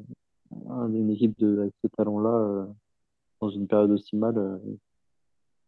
un- 0.69 0.93
une 0.93 1.11
équipe 1.11 1.39
de, 1.39 1.61
avec 1.61 1.75
ce 1.83 1.89
talent-là, 1.89 2.31
euh, 2.31 2.67
dans 3.41 3.51
une 3.51 3.67
période 3.69 3.91
aussi 3.93 4.17
mal, 4.17 4.37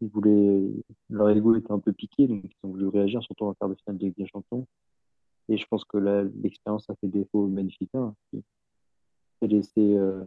ils 0.02 0.08
voulaient, 0.08 0.60
leur 1.08 1.30
ego 1.30 1.54
était 1.54 1.70
un 1.72 1.78
peu 1.78 1.92
piqué, 1.92 2.26
donc 2.26 2.44
ils 2.44 2.66
ont 2.66 2.70
voulu 2.70 2.88
réagir, 2.88 3.22
surtout 3.22 3.44
en 3.46 3.54
quart 3.54 3.68
de 3.68 3.76
finale 3.76 3.98
de 3.98 4.06
Ligue 4.06 4.16
des 4.18 4.26
Champions. 4.26 4.66
Et 5.48 5.56
je 5.56 5.66
pense 5.66 5.84
que 5.84 5.96
la- 5.96 6.24
l'expérience 6.24 6.90
a 6.90 6.94
fait 6.96 7.08
défaut 7.08 7.44
au 7.44 7.46
Benfica, 7.46 7.98
hein, 7.98 8.14
euh, 9.78 10.24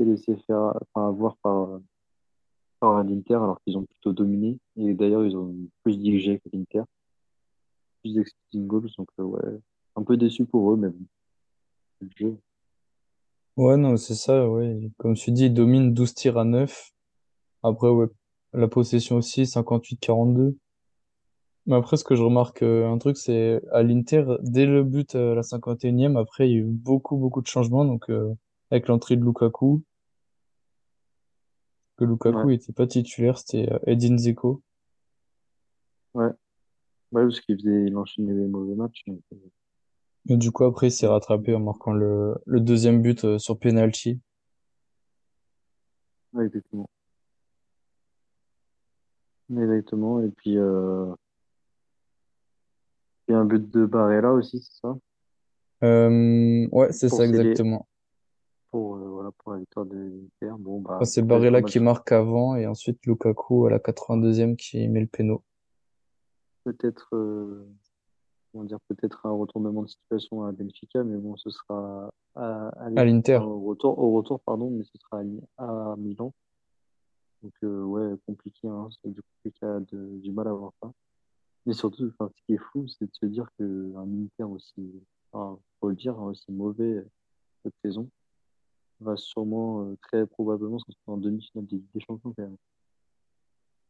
laissé 0.00 0.36
faire, 0.46 0.74
enfin, 0.94 1.08
avoir 1.08 1.36
par, 1.38 1.80
par 2.80 3.02
l'Inter 3.04 3.34
alors 3.34 3.60
qu'ils 3.62 3.76
ont 3.76 3.84
plutôt 3.84 4.12
dominé. 4.12 4.58
Et 4.76 4.94
d'ailleurs, 4.94 5.24
ils 5.24 5.36
ont 5.36 5.54
plus 5.82 5.98
dirigé 5.98 6.38
que 6.38 6.48
l'Inter, 6.52 6.82
plus 8.02 8.14
d'expected 8.14 8.66
goals. 8.66 8.90
Donc, 8.96 9.08
euh, 9.18 9.24
ouais, 9.24 9.60
un 9.96 10.02
peu 10.02 10.16
déçu 10.16 10.44
pour 10.44 10.72
eux, 10.72 10.76
mais 10.76 10.88
bon, 10.88 11.06
le 12.00 12.08
jeu. 12.16 12.38
Ouais, 13.56 13.76
non, 13.76 13.96
c'est 13.96 14.14
ça, 14.14 14.48
ouais. 14.48 14.90
Comme 14.98 15.14
tu 15.14 15.32
dis, 15.32 15.46
il 15.46 15.54
domine 15.54 15.92
12 15.92 16.14
tirs 16.14 16.38
à 16.38 16.44
9. 16.44 16.92
Après, 17.62 17.90
ouais, 17.90 18.06
la 18.52 18.68
possession 18.68 19.16
aussi, 19.16 19.46
58-42. 19.46 20.56
Mais 21.66 21.76
après, 21.76 21.96
ce 21.96 22.04
que 22.04 22.14
je 22.16 22.22
remarque, 22.22 22.62
euh, 22.62 22.88
un 22.90 22.98
truc, 22.98 23.16
c'est 23.16 23.60
à 23.72 23.82
l'Inter, 23.82 24.24
dès 24.42 24.66
le 24.66 24.82
but 24.82 25.14
à 25.14 25.34
la 25.34 25.42
51e, 25.42 26.16
après, 26.18 26.48
il 26.48 26.52
y 26.52 26.56
a 26.56 26.58
eu 26.60 26.64
beaucoup, 26.64 27.16
beaucoup 27.16 27.42
de 27.42 27.46
changements. 27.46 27.84
Donc, 27.84 28.10
euh, 28.10 28.34
avec 28.70 28.88
l'entrée 28.88 29.16
de 29.16 29.24
Lukaku, 29.24 29.82
que 31.96 32.04
Lukaku 32.04 32.50
était 32.50 32.72
pas 32.72 32.86
titulaire, 32.86 33.38
c'était 33.38 33.70
euh, 33.70 33.78
Edin 33.86 34.16
Dzeko. 34.16 34.62
ouais, 36.14 36.24
ouais, 37.12 37.22
parce 37.22 37.40
qu'il 37.40 37.56
faisait, 37.56 37.86
il 37.86 37.96
enchaînait 37.96 38.32
les 38.34 38.48
mauvais 38.48 38.74
matchs. 38.74 39.02
donc, 39.06 39.20
euh, 39.32 39.36
Et 40.28 40.36
du 40.36 40.50
coup, 40.50 40.64
après, 40.64 40.88
il 40.88 40.92
s'est 40.92 41.06
rattrapé 41.06 41.54
en 41.54 41.60
marquant 41.60 41.92
le, 41.92 42.36
le 42.46 42.60
deuxième 42.60 43.02
but 43.02 43.24
euh, 43.24 43.38
sur 43.38 43.58
penalty. 43.58 44.20
ouais, 46.32 46.46
exactement. 46.46 46.88
Exactement. 49.50 50.20
Et 50.22 50.28
puis, 50.28 50.56
euh, 50.56 51.06
il 53.28 53.32
y 53.32 53.34
a 53.34 53.38
un 53.38 53.44
but 53.44 53.70
de 53.70 53.86
Barella 53.86 54.32
aussi, 54.32 54.60
c'est 54.60 54.80
ça? 54.80 54.96
Euh, 55.82 56.68
ouais, 56.72 56.92
c'est 56.92 57.08
ça 57.08 57.16
sceller, 57.16 57.38
exactement. 57.38 57.86
pour, 58.70 58.96
euh, 58.96 59.08
voilà, 59.08 59.30
pour 59.38 59.52
la 59.52 59.58
victoire 59.58 59.86
de 59.86 59.96
l'Inter. 59.96 60.54
Bon, 60.58 60.80
bah, 60.80 60.98
c'est 61.04 61.22
un 61.22 61.24
Barella 61.24 61.62
qui 61.62 61.78
match, 61.78 61.84
marque 61.84 62.12
avant 62.12 62.54
et 62.56 62.66
ensuite 62.66 63.04
Lukaku 63.06 63.66
à 63.66 63.70
la 63.70 63.78
82e 63.78 64.56
qui 64.56 64.86
met 64.88 65.00
le 65.00 65.06
péno 65.06 65.42
peut-être, 66.64 67.08
euh, 67.14 67.66
comment 68.52 68.64
dire, 68.64 68.80
peut-être 68.88 69.26
un 69.26 69.32
retournement 69.32 69.82
de 69.82 69.88
situation 69.88 70.44
à 70.44 70.52
Benfica, 70.52 71.02
mais 71.04 71.16
bon, 71.16 71.36
ce 71.36 71.50
sera 71.50 72.10
à, 72.34 72.68
à 72.68 73.04
l'Inter. 73.04 73.38
au 73.42 73.60
retour, 73.60 73.98
au 73.98 74.12
retour, 74.12 74.40
pardon, 74.40 74.70
mais 74.70 74.84
ce 74.84 74.98
sera 74.98 75.22
à, 75.58 75.92
à 75.92 75.96
Milan. 75.96 76.32
Donc, 77.42 77.52
euh, 77.64 77.82
ouais, 77.84 78.16
compliqué, 78.26 78.68
hein, 78.68 78.88
c'est 79.02 79.10
du 79.12 79.20
compliqué 79.22 79.64
à 79.66 79.80
de- 79.80 80.18
du 80.18 80.30
mal 80.32 80.48
à 80.48 80.52
voir 80.52 80.72
ça. 80.82 80.92
Mais 81.66 81.72
surtout, 81.74 82.08
enfin, 82.18 82.30
ce 82.36 82.42
qui 82.46 82.54
est 82.54 82.58
fou, 82.72 82.86
c'est 82.88 83.04
de 83.06 83.10
se 83.14 83.26
dire 83.26 83.46
qu'un 83.58 84.24
Inter 84.24 84.44
aussi, 84.44 84.92
enfin, 85.32 85.58
faut 85.78 85.88
le 85.88 85.96
dire, 85.96 86.18
hein, 86.18 86.24
aussi 86.28 86.50
mauvais 86.52 87.04
cette 87.62 87.74
saison, 87.84 88.08
va 89.00 89.16
sûrement, 89.16 89.82
euh, 89.84 89.96
très 90.02 90.26
probablement 90.26 90.78
se 90.78 90.84
retrouver 90.88 91.16
en 91.16 91.20
demi-finale 91.20 91.66
de 91.66 91.76
Ligue 91.76 91.86
des 91.94 92.00
Champions 92.00 92.32
quand 92.36 92.42
même. 92.42 92.56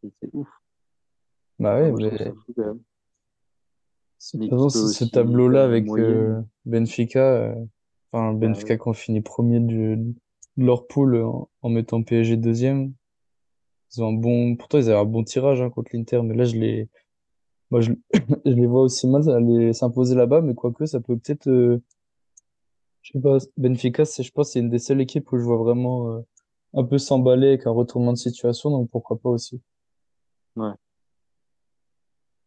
C'est 0.03 0.31
ouf. 0.33 0.49
Bah 1.59 1.75
Enfin, 1.75 1.83
ouais, 1.83 1.91
moi, 1.91 2.01
mais 2.01 2.33
fou 2.33 2.53
quand 2.57 2.65
même. 2.65 2.81
de 4.35 4.49
toute 4.49 4.51
façon, 4.51 4.87
ce 4.89 5.05
tableau-là 5.05 5.65
avec 5.65 5.89
euh, 5.91 6.41
Benfica, 6.65 7.21
euh, 7.21 7.55
enfin 8.13 8.33
Bah 8.33 8.47
Benfica 8.49 8.75
ouais, 8.75 8.79
qui 8.79 8.89
ont 8.89 8.93
fini 8.95 9.21
premier 9.21 9.61
du, 9.61 9.97
de 9.97 10.15
leur 10.57 10.87
poule 10.87 11.17
en, 11.17 11.49
en 11.63 11.69
mettant 11.69 12.03
PSG 12.03 12.37
deuxième. 12.37 12.93
Ils 13.97 14.03
ont 14.03 14.09
un 14.09 14.13
bon, 14.13 14.57
pourtant 14.57 14.79
ils 14.79 14.91
avaient 14.91 15.01
un 15.01 15.05
bon 15.05 15.25
tirage 15.25 15.61
hein, 15.61 15.71
contre 15.71 15.91
l'Inter, 15.95 16.23
mais 16.23 16.35
là 16.35 16.45
je 16.45 16.57
les, 16.57 16.89
moi 17.71 17.81
je, 17.81 17.93
je 18.47 18.53
les 18.53 18.67
vois 18.67 18.83
aussi 18.83 19.07
mal 19.09 19.29
aller 19.31 19.73
s'imposer 19.73 20.15
là-bas, 20.15 20.41
mais 20.43 20.55
quoique 20.55 20.87
ça 20.87 21.01
peut 21.01 21.17
peut-être, 21.17 21.49
euh, 21.49 21.83
je 23.03 23.13
sais 23.13 23.21
pas, 23.21 23.39
Benfica, 23.57 24.05
c'est, 24.05 24.23
je 24.23 24.33
pense, 24.33 24.53
c'est 24.53 24.61
une 24.61 24.71
des 24.71 24.79
seules 24.79 25.01
équipes 25.01 25.31
où 25.33 25.39
je 25.39 25.45
vois 25.45 25.57
vraiment 25.57 26.13
euh, 26.13 26.21
un 26.75 26.85
peu 26.85 26.99
s'emballer 26.99 27.49
avec 27.49 27.67
un 27.67 27.71
retournement 27.71 28.13
de 28.13 28.19
situation, 28.19 28.71
donc 28.71 28.91
pourquoi 28.91 29.19
pas 29.19 29.31
aussi. 29.31 29.61
ouais, 30.57 30.73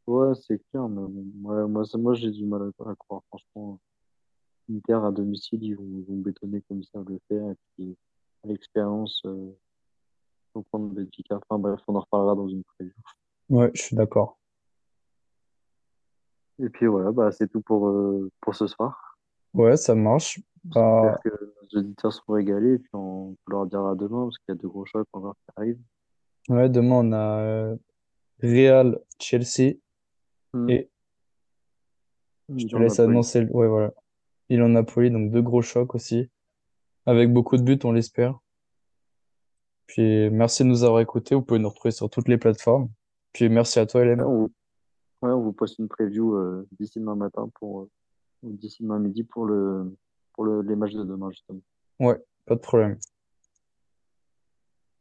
ouais, 0.07 0.33
c'est 0.35 0.59
clair. 0.69 0.87
Mais 0.89 1.01
ouais, 1.01 1.67
moi, 1.67 1.83
moi 1.95 2.13
j'ai 2.13 2.31
du 2.31 2.45
mal 2.45 2.71
à, 2.85 2.95
croire. 2.95 3.21
Franchement, 3.29 3.79
Inter 4.69 4.99
à 5.05 5.11
domicile, 5.11 5.63
ils 5.63 5.75
vont, 5.75 5.83
ils 5.83 6.05
vont 6.05 6.17
bétonner 6.21 6.61
comme 6.67 6.83
ça 6.83 7.03
le 7.07 7.19
faire. 7.27 7.49
Et 7.51 7.55
puis, 7.75 7.97
l'expérience, 8.45 9.21
euh, 9.25 9.51
vont 10.55 10.63
prendre 10.63 10.87
Benfica. 10.93 11.37
Enfin 11.49 11.59
bref, 11.59 11.79
on 11.87 11.95
en 11.95 11.99
reparlera 12.01 12.35
dans 12.35 12.47
une 12.47 12.63
preview. 12.63 12.93
Ouais, 13.49 13.71
je 13.73 13.81
suis 13.81 13.95
d'accord. 13.95 14.37
Et 16.61 16.69
puis 16.69 16.85
voilà, 16.85 17.11
bah, 17.11 17.31
c'est 17.31 17.47
tout 17.47 17.61
pour, 17.61 17.87
euh, 17.89 18.29
pour 18.41 18.55
ce 18.55 18.67
soir. 18.67 19.17
Ouais, 19.53 19.75
ça 19.77 19.95
marche. 19.95 20.39
J'espère 20.65 20.81
Bah, 20.83 21.19
que 21.23 21.29
nos 21.29 21.79
auditeurs 21.79 22.13
seront 22.13 22.33
régalés. 22.33 22.73
Et 22.75 22.79
puis 22.79 22.89
on 22.93 23.35
peut 23.45 23.51
leur 23.51 23.65
dire 23.65 23.85
à 23.85 23.95
demain 23.95 24.25
parce 24.25 24.37
qu'il 24.37 24.55
y 24.55 24.57
a 24.57 24.61
de 24.61 24.67
gros 24.67 24.85
chocs 24.85 25.07
encore 25.13 25.35
qui 25.35 25.51
arrivent. 25.57 25.81
ouais, 26.49 26.69
demain 26.69 26.95
on 26.95 27.11
a 27.11 27.39
euh, 27.41 27.75
Real, 28.41 28.99
Chelsea 29.19 29.75
Hmm. 30.53 30.69
et 30.69 30.89
je 32.55 32.67
te 32.67 32.75
laisse 32.77 32.99
annoncer. 32.99 33.39
Ouais, 33.45 33.67
voilà. 33.67 33.91
Milan-Napoli, 34.51 35.09
donc 35.09 35.31
deux 35.31 35.41
gros 35.41 35.63
chocs 35.63 35.95
aussi, 35.95 36.29
avec 37.07 37.33
beaucoup 37.33 37.57
de 37.57 37.63
buts, 37.63 37.79
on 37.83 37.91
l'espère. 37.91 38.39
Puis 39.87 40.29
merci 40.29 40.63
de 40.63 40.69
nous 40.69 40.83
avoir 40.83 41.01
écoutés. 41.01 41.35
Vous 41.35 41.41
pouvez 41.41 41.59
nous 41.59 41.69
retrouver 41.69 41.91
sur 41.91 42.09
toutes 42.09 42.27
les 42.27 42.37
plateformes. 42.37 42.89
Puis 43.33 43.49
merci 43.49 43.79
à 43.79 43.85
toi, 43.85 44.01
Ouais, 44.01 44.07
Hélène. 44.07 44.21
on, 44.21 44.43
ouais, 44.43 45.31
on 45.31 45.41
vous 45.41 45.53
poste 45.53 45.79
une 45.79 45.87
preview 45.87 46.35
euh, 46.35 46.67
d'ici 46.79 46.99
demain 46.99 47.15
matin 47.15 47.49
pour, 47.55 47.81
euh, 47.81 47.89
ou 48.43 48.51
d'ici 48.53 48.83
demain 48.83 48.99
midi 48.99 49.23
pour 49.23 49.45
le, 49.45 49.95
pour 50.33 50.45
le, 50.45 50.61
les 50.61 50.75
matchs 50.75 50.93
de 50.93 51.03
demain, 51.03 51.29
justement. 51.31 51.59
Ouais, 51.99 52.19
pas 52.45 52.55
de 52.55 52.59
problème. 52.59 52.97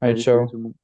Allez, 0.01 0.13
Allez, 0.13 0.23
ciao. 0.23 0.47
tout 0.49 0.57
le 0.57 0.63
monde. 0.63 0.75